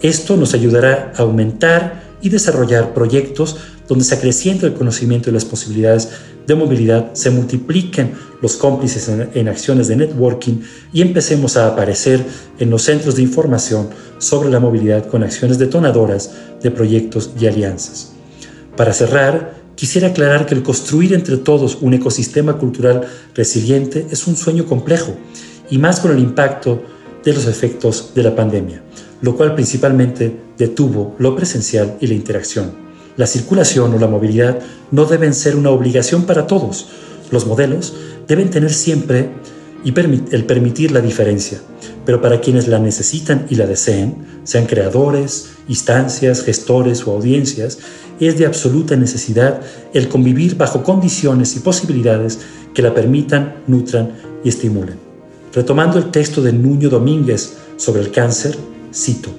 Esto 0.00 0.36
nos 0.36 0.54
ayudará 0.54 1.12
a 1.16 1.22
aumentar 1.22 2.04
y 2.20 2.28
desarrollar 2.28 2.94
proyectos 2.94 3.56
donde 3.88 4.04
se 4.04 4.14
acreciente 4.14 4.64
el 4.64 4.74
conocimiento 4.74 5.28
y 5.28 5.32
las 5.32 5.44
posibilidades 5.44 6.08
de 6.46 6.54
movilidad, 6.54 7.14
se 7.14 7.30
multipliquen 7.30 8.12
los 8.40 8.54
cómplices 8.54 9.08
en, 9.08 9.48
acciones 9.48 9.88
de 9.88 9.96
networking 9.96 10.60
y 10.92 11.02
empecemos 11.02 11.56
a 11.56 11.66
aparecer 11.66 12.24
en 12.60 12.70
los 12.70 12.82
centros 12.82 13.16
de 13.16 13.22
información 13.22 13.88
sobre 14.18 14.50
la 14.50 14.60
movilidad 14.60 15.06
con 15.06 15.24
acciones 15.24 15.58
detonadoras 15.58 16.30
de 16.62 16.70
proyectos 16.70 17.32
y 17.40 17.48
alianzas. 17.48 18.12
Para 18.76 18.92
cerrar, 18.92 19.61
quisiera 19.82 20.06
aclarar 20.06 20.46
que 20.46 20.54
el 20.54 20.62
construir 20.62 21.12
entre 21.12 21.38
todos 21.38 21.78
un 21.80 21.92
ecosistema 21.92 22.56
cultural 22.56 23.00
resiliente 23.34 24.06
es 24.12 24.28
un 24.28 24.36
sueño 24.36 24.64
complejo, 24.64 25.16
y 25.70 25.78
más 25.78 25.98
con 25.98 26.12
el 26.12 26.20
impacto 26.20 26.84
de 27.24 27.32
los 27.32 27.48
efectos 27.48 28.12
de 28.14 28.22
la 28.22 28.36
pandemia, 28.36 28.80
lo 29.22 29.36
cual 29.36 29.56
principalmente 29.56 30.36
detuvo 30.56 31.16
lo 31.18 31.34
presencial 31.34 31.96
y 32.00 32.06
la 32.06 32.14
interacción. 32.14 32.70
La 33.16 33.26
circulación 33.26 33.92
o 33.92 33.98
la 33.98 34.06
movilidad 34.06 34.60
no 34.92 35.04
deben 35.04 35.34
ser 35.34 35.56
una 35.56 35.70
obligación 35.70 36.26
para 36.26 36.46
todos. 36.46 36.86
Los 37.32 37.44
modelos 37.44 37.92
deben 38.28 38.50
tener 38.50 38.72
siempre 38.72 39.30
el 39.84 40.44
permitir 40.44 40.92
la 40.92 41.00
diferencia, 41.00 41.60
pero 42.06 42.22
para 42.22 42.40
quienes 42.40 42.68
la 42.68 42.78
necesitan 42.78 43.46
y 43.50 43.56
la 43.56 43.66
deseen, 43.66 44.42
sean 44.44 44.66
creadores, 44.66 45.54
instancias, 45.66 46.44
gestores 46.44 47.04
o 47.04 47.12
audiencias, 47.12 47.78
es 48.28 48.38
de 48.38 48.46
absoluta 48.46 48.96
necesidad 48.96 49.60
el 49.92 50.08
convivir 50.08 50.56
bajo 50.56 50.82
condiciones 50.82 51.56
y 51.56 51.60
posibilidades 51.60 52.40
que 52.74 52.82
la 52.82 52.94
permitan, 52.94 53.56
nutran 53.66 54.12
y 54.44 54.48
estimulen. 54.48 54.96
Retomando 55.52 55.98
el 55.98 56.10
texto 56.10 56.40
de 56.40 56.52
Nuño 56.52 56.88
Domínguez 56.88 57.58
sobre 57.76 58.00
el 58.00 58.10
cáncer, 58.10 58.56
cito, 58.94 59.30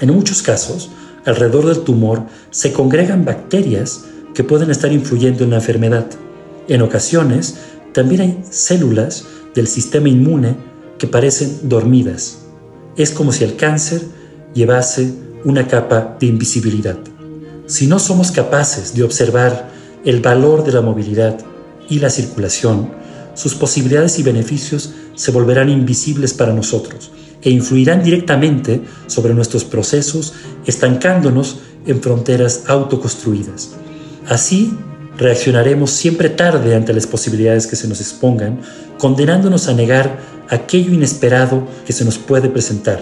en 0.00 0.12
muchos 0.12 0.42
casos, 0.42 0.90
alrededor 1.24 1.66
del 1.66 1.80
tumor 1.80 2.22
se 2.50 2.72
congregan 2.72 3.24
bacterias 3.24 4.04
que 4.34 4.44
pueden 4.44 4.70
estar 4.70 4.92
influyendo 4.92 5.44
en 5.44 5.50
la 5.50 5.56
enfermedad. 5.56 6.06
En 6.68 6.82
ocasiones, 6.82 7.56
también 7.92 8.20
hay 8.20 8.38
células 8.50 9.24
del 9.54 9.66
sistema 9.66 10.08
inmune 10.08 10.56
que 10.98 11.06
parecen 11.06 11.68
dormidas. 11.68 12.38
Es 12.96 13.10
como 13.10 13.32
si 13.32 13.44
el 13.44 13.56
cáncer 13.56 14.02
llevase 14.54 15.12
una 15.44 15.66
capa 15.66 16.16
de 16.20 16.26
invisibilidad. 16.26 16.98
Si 17.66 17.88
no 17.88 17.98
somos 17.98 18.30
capaces 18.30 18.94
de 18.94 19.02
observar 19.02 19.68
el 20.04 20.20
valor 20.20 20.62
de 20.62 20.70
la 20.70 20.82
movilidad 20.82 21.36
y 21.88 21.98
la 21.98 22.10
circulación, 22.10 22.92
sus 23.34 23.56
posibilidades 23.56 24.20
y 24.20 24.22
beneficios 24.22 24.92
se 25.16 25.32
volverán 25.32 25.68
invisibles 25.68 26.32
para 26.32 26.52
nosotros 26.52 27.10
e 27.42 27.50
influirán 27.50 28.04
directamente 28.04 28.82
sobre 29.08 29.34
nuestros 29.34 29.64
procesos, 29.64 30.34
estancándonos 30.64 31.58
en 31.86 32.00
fronteras 32.00 32.62
autoconstruidas. 32.68 33.70
Así, 34.28 34.72
reaccionaremos 35.18 35.90
siempre 35.90 36.28
tarde 36.28 36.76
ante 36.76 36.92
las 36.92 37.08
posibilidades 37.08 37.66
que 37.66 37.76
se 37.76 37.88
nos 37.88 38.00
expongan, 38.00 38.60
condenándonos 38.96 39.66
a 39.66 39.74
negar 39.74 40.20
aquello 40.50 40.94
inesperado 40.94 41.66
que 41.84 41.92
se 41.92 42.04
nos 42.04 42.16
puede 42.18 42.48
presentar, 42.48 43.00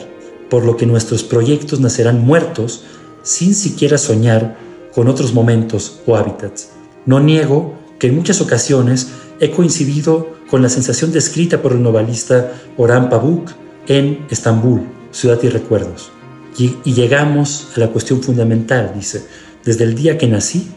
por 0.49 0.65
lo 0.65 0.79
que 0.79 0.87
nuestros 0.87 1.23
proyectos 1.23 1.81
nacerán 1.81 2.25
muertos 2.25 2.83
sin 3.25 3.55
siquiera 3.55 3.99
soñar 3.99 4.57
con 4.95 5.09
otros 5.09 5.35
momentos 5.35 6.01
o 6.07 6.17
hábitats. 6.17 6.71
No 7.07 7.19
niego 7.19 7.75
que 7.99 8.07
en 8.07 8.15
muchas 8.15 8.41
ocasiones 8.41 9.09
he 9.41 9.51
coincidido 9.51 10.35
con 10.49 10.63
la 10.63 10.69
sensación 10.69 11.11
descrita 11.11 11.61
por 11.61 11.73
el 11.73 11.83
novelista 11.83 12.53
Orhan 12.77 13.11
Pamuk 13.11 13.51
en 13.89 14.25
Estambul, 14.31 14.83
Ciudad 15.11 15.41
y 15.43 15.49
Recuerdos. 15.49 16.13
Y, 16.57 16.77
y 16.85 16.93
llegamos 16.93 17.69
a 17.75 17.81
la 17.81 17.89
cuestión 17.89 18.23
fundamental, 18.23 18.93
dice, 18.95 19.27
desde 19.65 19.85
el 19.85 19.97
día 19.97 20.17
que 20.19 20.29
nací, 20.29 20.69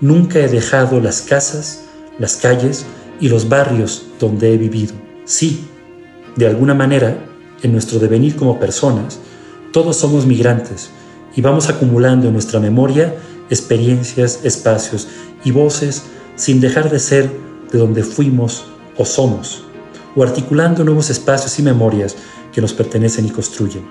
nunca 0.00 0.40
he 0.40 0.48
dejado 0.48 1.00
las 1.00 1.22
casas, 1.22 1.84
las 2.18 2.36
calles 2.36 2.84
y 3.20 3.28
los 3.28 3.48
barrios 3.48 4.06
donde 4.18 4.52
he 4.52 4.56
vivido. 4.56 4.94
Sí, 5.24 5.66
de 6.34 6.48
alguna 6.48 6.74
manera, 6.74 7.24
en 7.62 7.72
nuestro 7.72 8.00
devenir 8.00 8.34
como 8.34 8.58
personas, 8.58 9.20
todos 9.72 9.96
somos 9.96 10.26
migrantes 10.26 10.90
y 11.34 11.40
vamos 11.40 11.68
acumulando 11.68 12.28
en 12.28 12.32
nuestra 12.34 12.60
memoria 12.60 13.14
experiencias, 13.50 14.40
espacios 14.44 15.08
y 15.44 15.50
voces 15.50 16.04
sin 16.36 16.60
dejar 16.60 16.90
de 16.90 16.98
ser 16.98 17.30
de 17.70 17.78
donde 17.78 18.02
fuimos 18.02 18.64
o 18.96 19.04
somos, 19.04 19.64
o 20.14 20.22
articulando 20.22 20.84
nuevos 20.84 21.10
espacios 21.10 21.58
y 21.58 21.62
memorias 21.62 22.16
que 22.52 22.60
nos 22.60 22.72
pertenecen 22.72 23.26
y 23.26 23.30
construyen. 23.30 23.84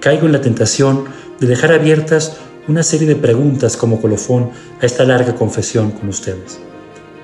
Caigo 0.00 0.26
en 0.26 0.32
la 0.32 0.40
tentación 0.40 1.04
de 1.40 1.46
dejar 1.46 1.72
abiertas 1.72 2.36
una 2.66 2.82
serie 2.82 3.06
de 3.06 3.16
preguntas 3.16 3.76
como 3.76 4.00
colofón 4.00 4.50
a 4.80 4.86
esta 4.86 5.04
larga 5.04 5.34
confesión 5.34 5.90
con 5.90 6.08
ustedes. 6.08 6.58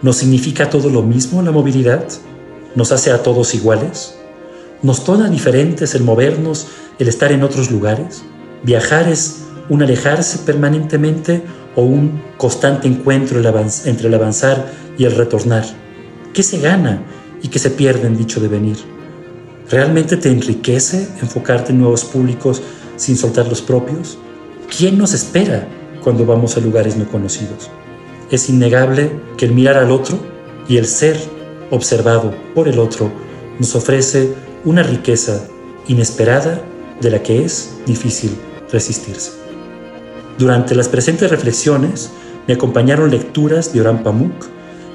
¿Nos 0.03 0.17
significa 0.17 0.71
todo 0.71 0.89
lo 0.91 1.03
mismo 1.03 1.43
la 1.43 1.51
movilidad? 1.51 2.05
¿Nos 2.75 2.93
hace 2.93 3.11
a 3.11 3.23
todos 3.23 3.55
iguales? 3.55 4.15
¿Nos 4.83 5.05
torna 5.05 5.29
diferentes 5.29 5.95
el 5.95 6.05
movernos, 6.05 6.69
el 6.99 7.09
estar 7.09 7.33
en 7.33 7.43
otros 7.43 7.71
lugares? 7.71 8.23
¿Viajar 8.63 9.09
es 9.09 9.40
un 9.71 9.83
alejarse 9.83 10.41
permanentemente 10.41 11.43
o 11.77 11.83
un 11.83 12.21
constante 12.37 12.87
encuentro 12.89 13.39
entre 13.39 14.09
el 14.09 14.15
avanzar 14.15 14.71
y 14.99 15.05
el 15.05 15.17
retornar? 15.17 15.65
¿Qué 16.35 16.43
se 16.43 16.59
gana 16.59 17.03
y 17.43 17.49
qué 17.49 17.59
se 17.59 17.71
pierde 17.71 18.07
en 18.07 18.19
dicho 18.19 18.41
devenir? 18.41 18.77
¿Realmente 19.71 20.17
te 20.17 20.29
enriquece 20.29 21.09
enfocarte 21.23 21.73
en 21.73 21.79
nuevos 21.79 22.05
públicos 22.05 22.61
sin 22.97 23.17
soltar 23.17 23.49
los 23.49 23.63
propios? 23.63 24.19
¿Quién 24.77 24.99
nos 24.99 25.15
espera 25.15 25.67
cuando 26.03 26.27
vamos 26.27 26.57
a 26.57 26.61
lugares 26.61 26.97
no 26.97 27.09
conocidos? 27.09 27.71
Es 28.31 28.49
innegable 28.51 29.11
que 29.37 29.47
el 29.47 29.53
mirar 29.53 29.77
al 29.77 29.91
otro 29.91 30.19
y 30.69 30.77
el 30.77 30.87
ser 30.87 31.17
observado 31.71 32.35
por 32.55 32.69
el 32.69 32.79
otro 32.79 33.11
nos 33.59 33.75
ofrece 33.75 34.35
una 34.65 34.83
riqueza 34.83 35.47
inesperada 35.89 36.63
de 37.01 37.11
la 37.11 37.23
que 37.23 37.45
es 37.45 37.77
difícil 37.87 38.37
resistirse. 38.71 39.40
Durante 40.41 40.75
las 40.75 40.89
presentes 40.89 41.31
reflexiones 41.31 42.13
me 42.49 42.55
acompañaron 42.55 43.11
lecturas 43.11 43.75
de 43.75 43.83
Orán 43.83 44.03
Pamuk, 44.03 44.33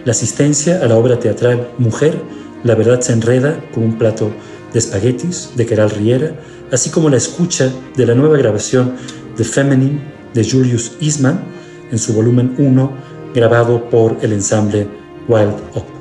la 0.04 0.12
asistencia 0.12 0.82
a 0.82 0.88
la 0.88 0.98
obra 0.98 1.20
teatral 1.20 1.70
Mujer, 1.78 2.20
la 2.64 2.74
verdad 2.74 3.00
se 3.02 3.14
enreda 3.14 3.64
con 3.72 3.84
un 3.84 4.00
plato 4.00 4.32
de 4.74 4.80
espaguetis 4.80 5.52
de 5.56 5.68
Keral 5.68 5.92
Riera, 5.92 6.32
así 6.72 6.90
como 6.90 7.12
la 7.12 7.18
escucha 7.18 7.72
de 7.96 8.08
la 8.08 8.16
nueva 8.16 8.40
grabación 8.40 8.96
de 9.38 9.44
Feminine 9.44 10.02
de 10.34 10.50
Julius 10.50 10.94
Eastman 11.00 11.44
en 11.92 12.00
su 12.00 12.14
volumen 12.14 12.56
1, 12.58 12.92
grabado 13.36 13.88
por 13.88 14.18
el 14.24 14.34
ensamble 14.34 14.88
Wild. 15.28 15.95